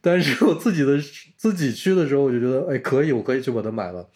[0.00, 0.98] 但是我自己的
[1.36, 4.08] 自己去的时候，我就觉得哎可以，我可以去把它买了，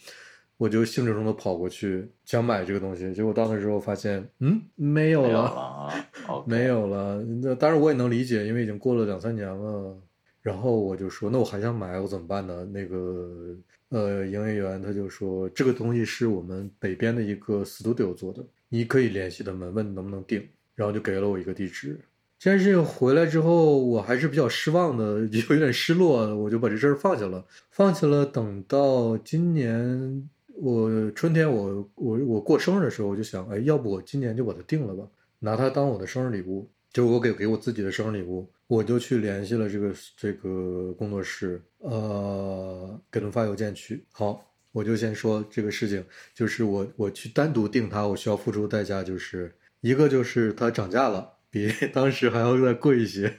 [0.59, 5.91] 我就兴致中的跑过去想买这个东西，结果到那之后发现嗯没有了，
[6.47, 9.97] 没有了，那当然我也能理解，因为已经过了两三年了，
[10.43, 12.67] 然后我就说那我还想买，我怎么办呢？
[12.67, 13.57] 那个。
[13.91, 21.99] 呃，营业员他就说这个东西是我们北边的一个 studio 做的，你可以联系他们问能不能订，然后就给了我一个地址。
[22.39, 28.27] 这件事情回来之后，我还是比较失望的， 有点失落，我就把这事儿放下了，放下了。
[28.27, 30.29] 等到今年
[30.61, 35.09] 我春天我我我过生日的时候，我就想，哎，要不我今年就把它定了吧，
[35.39, 38.49] 拿它当我的生日礼物，就是我给给我自己的生日礼物。
[38.67, 44.05] 我就去联系了这个这个工作室，呃，给他们发邮件去。
[44.13, 46.05] 好，我就先说这个事情，
[46.35, 53.39] 就是我我去单独订它，我需要付出的代价就是一个就是它涨价了，比 当时还要再贵一些。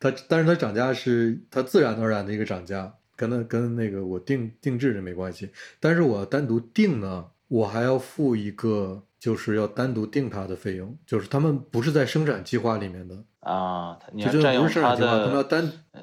[0.00, 5.48] 它但是它涨价是它自然而然的一个涨价，跟那跟那个我定定制这没关系。
[5.78, 13.16] 但是我单独定呢，我还要付一个就是要单独定它的费用，就是他们不是在生产计划里面的。
[13.40, 16.00] 啊，你要占用他的，他们要单呃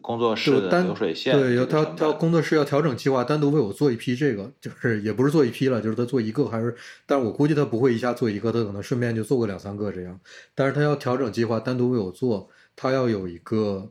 [0.00, 6.74] 工作室的流水线，对，要他他工作室要调整计划，单独为我做一批这个，就是也不是做一批了，就是他做一个还是，
[7.06, 10.18] 但是我估计他不会一下做一个，他可能顺便就做个两三个这样，
[10.54, 13.88] 但是他要调整计划，单独为我做，他要有一个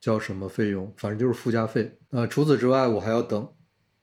[0.00, 1.96] 叫什么费用，反正就是附加费。
[2.10, 3.48] 呃，除此之外我还要等，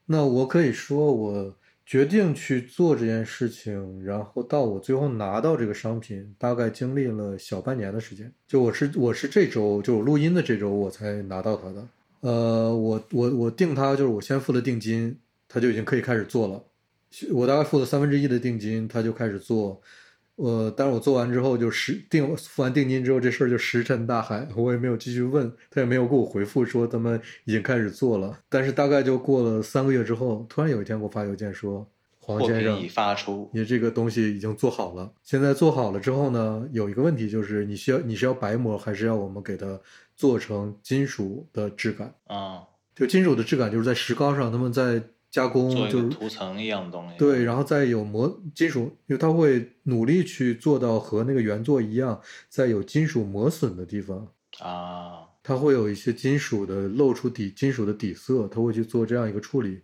[0.05, 1.55] 那我可以说我。
[1.89, 8.29] 决定去做这件事情，然后到我最后拿到这个商品，大概经历了小半年的时间。
[8.45, 11.87] 就我是我是这周就我录音的这周我才拿到它的。
[12.19, 15.17] 呃，我我我定它就是我先付了定金，
[15.47, 16.61] 它就已经可以开始做了。
[17.31, 19.81] 我大概付了三分之一的定金，它就开始做。
[20.37, 28.37] 呃，但是我做完之后就石定付完定金之后，这事儿就石沉大海，我也没有继续问，他也没有给我回复说他们已经开始做了。
[28.47, 31.89] 但是大概就过了三个月之后，突然有一天给我发邮件说，
[32.19, 35.11] 黄先生已发出，你这个东西已经做好了。
[35.23, 39.79] 现在做好了之后呢，有一个问题就是你需要你是要白膜还是要我们给它
[40.15, 42.61] 做成金属的质感啊？
[42.93, 45.01] 就金属的质感就是在石膏上，他们在。
[45.29, 54.27] 加工就是涂层一样的东西，对，然后再有磨金属，因为它会努力去做到和那个原作一样，在有金属磨损的地方
[54.59, 59.81] 啊，它会有一些金属的露出底金属的底色，它会去做这样一个处理。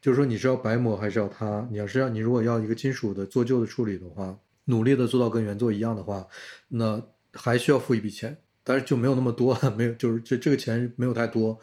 [0.00, 1.66] 就是说，你是要白磨还是要它？
[1.70, 6.26] 你要是要你如果要一个金属的做旧的处理的话，努力的做到跟原作一样的话，
[6.68, 7.02] 那
[7.32, 11.58] 还需要付一笔钱，但是就没有那么多，没有就是这这个钱没有太多。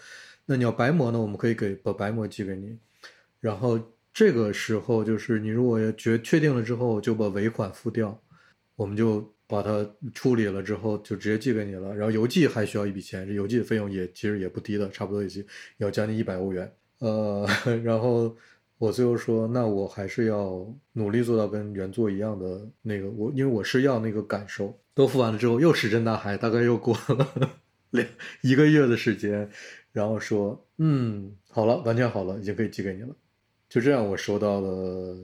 [0.46, 2.78] 那你要白磨呢，我们可以给把白膜寄给你。
[3.44, 3.78] 然后
[4.14, 8.18] 这个时候，就是你如果要决确定了之后，就把尾款付掉，
[8.78, 11.94] 我们就把它处理了之后，就直接寄给你了。
[11.94, 15.30] 然后邮寄还需要一笔钱，这邮寄的费用也其实也不低的，差不多也
[15.80, 16.72] 要将近一百欧元。
[17.00, 17.46] 呃，
[17.84, 18.34] 然后
[18.78, 24.80] 我最后说，那我还是要努力做到跟原作一样的那个，我因为我是要那个感受。
[24.96, 27.28] 都付完了之后，又石沉大海，大概又过了
[27.92, 28.08] 两
[28.42, 29.50] 一个月的时间，
[29.92, 33.16] 然后说，嗯，好了，完全好了，已经可以寄给你了。
[33.74, 35.18] 就这样，我收到了。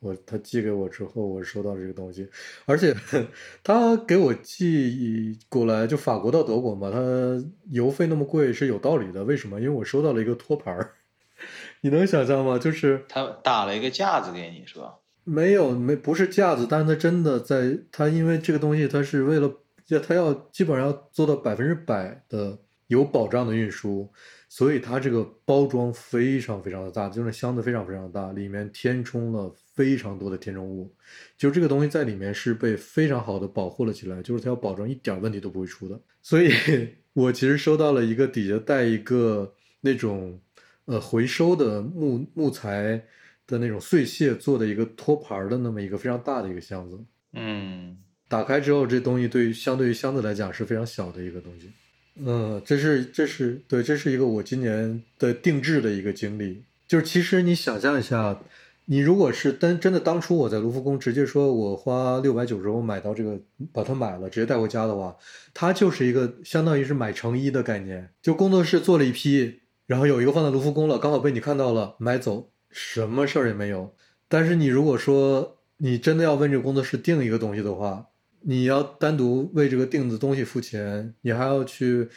[0.00, 2.28] 我他寄给我之后，我收到这个东西，
[2.64, 2.92] 而且
[3.62, 6.98] 他给我寄过来，就法国到德国嘛，他
[7.70, 9.22] 邮费那么贵是有道理的。
[9.22, 9.60] 为什么？
[9.60, 10.94] 因为我收到了一个托盘儿，
[11.82, 12.58] 你能想象吗？
[12.58, 14.96] 就是他打了一个架子给你，是吧？
[15.22, 19.48] 没有，没不是架子，但是他真的在他，因为这个东西他是为了，
[19.86, 22.58] 就他要基本上要做到百分之百的
[22.88, 24.12] 有保障的运输。
[24.54, 30.94] 所以它这个包装非常非常的大，就是箱子非常非常的大，里面填充了非常多的填充物，
[31.38, 35.98] 就这个东西在里面是被非常好的保护了起来，就是它要保证一点问题都不会出的。
[36.20, 36.52] 所以
[37.14, 40.38] 我其实收到了一个底下带一个那种
[40.84, 43.02] 呃回收的木木材
[43.46, 47.00] 的那种碎屑做的一个托盘的那么一个非常大的一个箱子。
[47.32, 47.96] 嗯，
[48.28, 51.70] 打开之后，这东西对于相对于箱子来讲是非常小的一个东西。
[52.14, 56.62] 嗯，这是这是对，这是一个我今年的定制的一个经历。
[56.86, 58.38] 就是其实你想象一下，
[58.84, 63.40] 你如果是真真的当初我在卢浮宫直接说我花六百九十欧买到这个，
[63.72, 65.16] 把它买了，直接带回家的话，
[65.54, 68.10] 它就是一个相当于是买成衣的概念。
[68.20, 73.94] 就工作室做了一批，然后有一个放在卢浮宫了，刚好被你看到了，买走，什么事儿也没有。
[74.28, 78.08] 但是你如果说你真的要问这个工作室订一个东西的话，
[78.44, 82.08] 你要单独为这个定的东西付钱，你还要去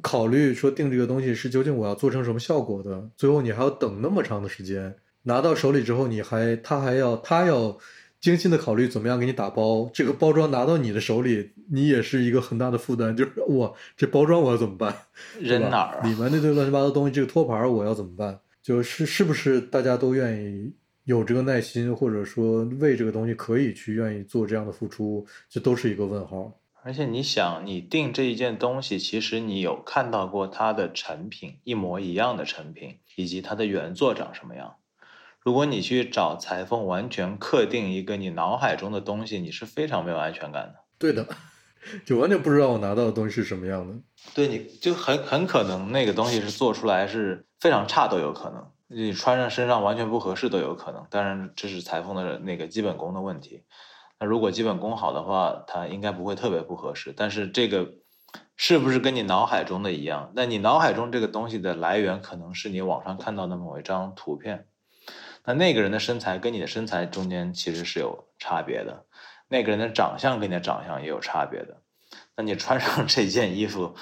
[0.00, 7.78] 考虑说定这个东西是究竟我要做成什么效果的，最后你还要等那么长的时间，拿到手里之后，你还他还要他要
[8.20, 14.94] 精心的考虑怎么样给你打包，这个包装拿到你的手里，你也是一个很大的负担，就是哇，这包装我要怎么办？
[15.40, 16.02] 扔哪儿？
[16.02, 18.38] 里面那堆乱七八糟东西，这个托盘我要怎么办？
[18.62, 20.72] 就是是不是大家都愿意？
[21.04, 26.58] 有这个耐心，或者说为这个东西可以去愿意做这样的付出，这都是一个问号。
[26.84, 34.76] 而且你想，你定这一件东西，其实你有看到过它的成品一模一样的成品，以及它的原作长什么样。
[35.40, 40.74] 如果你去找裁缝完全刻定一个你脑海中的东西，你是非常没有安全感的。
[40.98, 41.26] 对的，
[42.04, 43.94] 就完全不知道我拿到的东西是什么样的。
[44.34, 48.71] 对，你就很很可能那个东西是做出来是非常差都有可能。
[48.94, 53.64] 你穿上身上完全不合适都有可能，当然这是裁缝的那个基本功的问题。
[54.20, 57.12] 那如果基本功好的话，它应该不会特别不合适。
[57.16, 57.94] 但是这个
[58.56, 60.32] 是不是跟你脑海中的一样？
[60.36, 64.68] 那你脑海中这个东西的来源可能是你网上看到的某一张图片。
[65.44, 69.06] 那那个人的身材跟你的身材中间其实是有差别的，
[69.48, 71.82] 那个人的长相跟你的长相也有差别的。
[72.36, 73.94] 那你穿上这件衣服，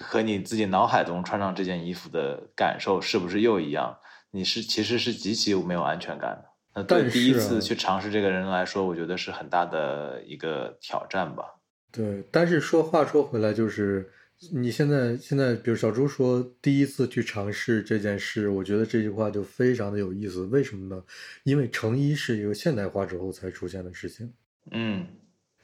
[0.00, 3.98] 和你自己脑海中穿上这件衣服的感受是不是又一样？
[4.30, 6.44] 你是其实是极其没有安全感的。
[6.74, 11.56] 那对第一次去尝试这个人来说，我觉得是很大的一个挑战吧。
[11.90, 14.08] 对，但是说话说回来，就是
[14.52, 20.44] 你现在现在，比如小朱说第一次去尝试这件事，我觉得这句话就非常的有意思。
[20.44, 21.02] 为什么呢？
[21.42, 24.32] 因为成衣是一个现代化之后才出现的事情。
[24.70, 25.06] 嗯，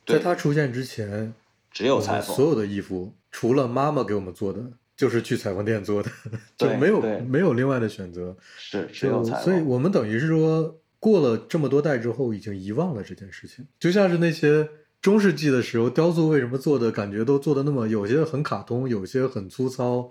[0.06, 1.32] 在它出现之前，
[1.70, 4.60] 只有裁缝所有的衣服，除了妈妈给我们做的。
[4.96, 6.10] 就是去裁缝店做的，
[6.56, 9.24] 就没有没有另外的选择，是只有。
[9.24, 13.66] 所以我们等于是说，过了这么多代之后，已经遗忘了这件事情。
[13.80, 14.68] 就像是那些
[15.02, 20.10] 中世纪的时候，雕塑为什么做的感觉都做的那么有些很卡通，有些很粗糙，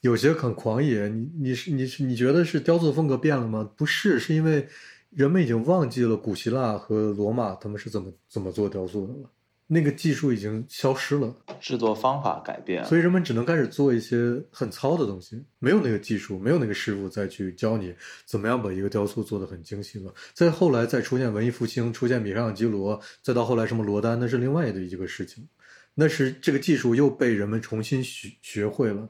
[0.00, 1.08] 有些很狂野。
[1.08, 3.70] 你你是你是你觉得是雕塑风格变了吗？
[3.76, 4.66] 不是，是因为
[5.10, 9.30] 人们已经忘记了古希腊和罗马他们是怎么怎么做雕塑的了。
[9.74, 15.42] 那个技术已经消失了，制作方法改变，所以人们只能开始做一些很糙的东西。
[15.60, 17.94] 没有那个技术，没有那个师傅再去教你
[18.26, 20.12] 怎么样把一个雕塑做得很精细了。
[20.34, 25.48] 再后来再出现文艺复兴，出现米开朗基罗，再到后来什么罗丹，那是另外的一个事情。
[25.94, 29.08] 那是这个技术又被人们重新学学会了，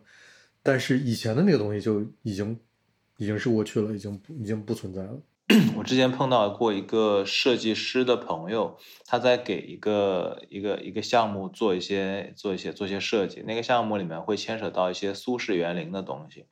[0.62, 2.56] 但是以前的那个东西就已经
[3.16, 5.20] 已经是过去了，已经已经不存在了。
[5.76, 13.42] 我之前碰到过一个设计师的朋友，他在给一个一个一个项目做一些做一些做一些设计。
[13.46, 16.46] 那个项目里面会牵扯到一些苏式园林的东西。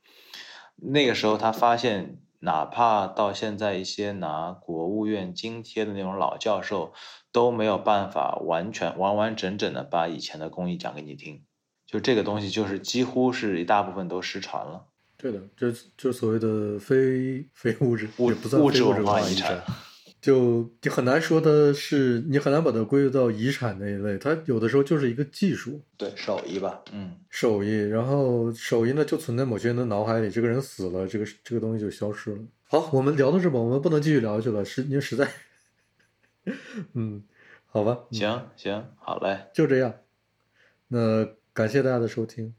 [0.76, 6.92] 那个时候他发现，哪怕到现在一些拿国务院津贴的那种老教授，
[7.32, 11.44] 都没有办法完全完完整整的把以前的工艺讲给你听。
[11.86, 14.89] 就这个东西，就是几乎是一大部分都失传了。
[15.20, 19.62] 对的，就就所谓的非非物质物不算非物质文化遗产。
[20.20, 32.38] 就你很难说它是，你很难把它归入到遗产那一类，它有的时候就是一个技术对手艺吧，嗯，手艺，然后手艺呢就存在某些人的脑海里，这个人死了，这个这个东西就消失了。
[32.64, 35.26] 好，我们聊到这吧，我们不能继续聊下去了，实因为实在，
[36.92, 37.24] 嗯，
[37.66, 39.46] 好吧，嗯行行，好嘞。
[39.54, 39.94] 就这样。
[40.88, 42.54] 那感谢大家的收听。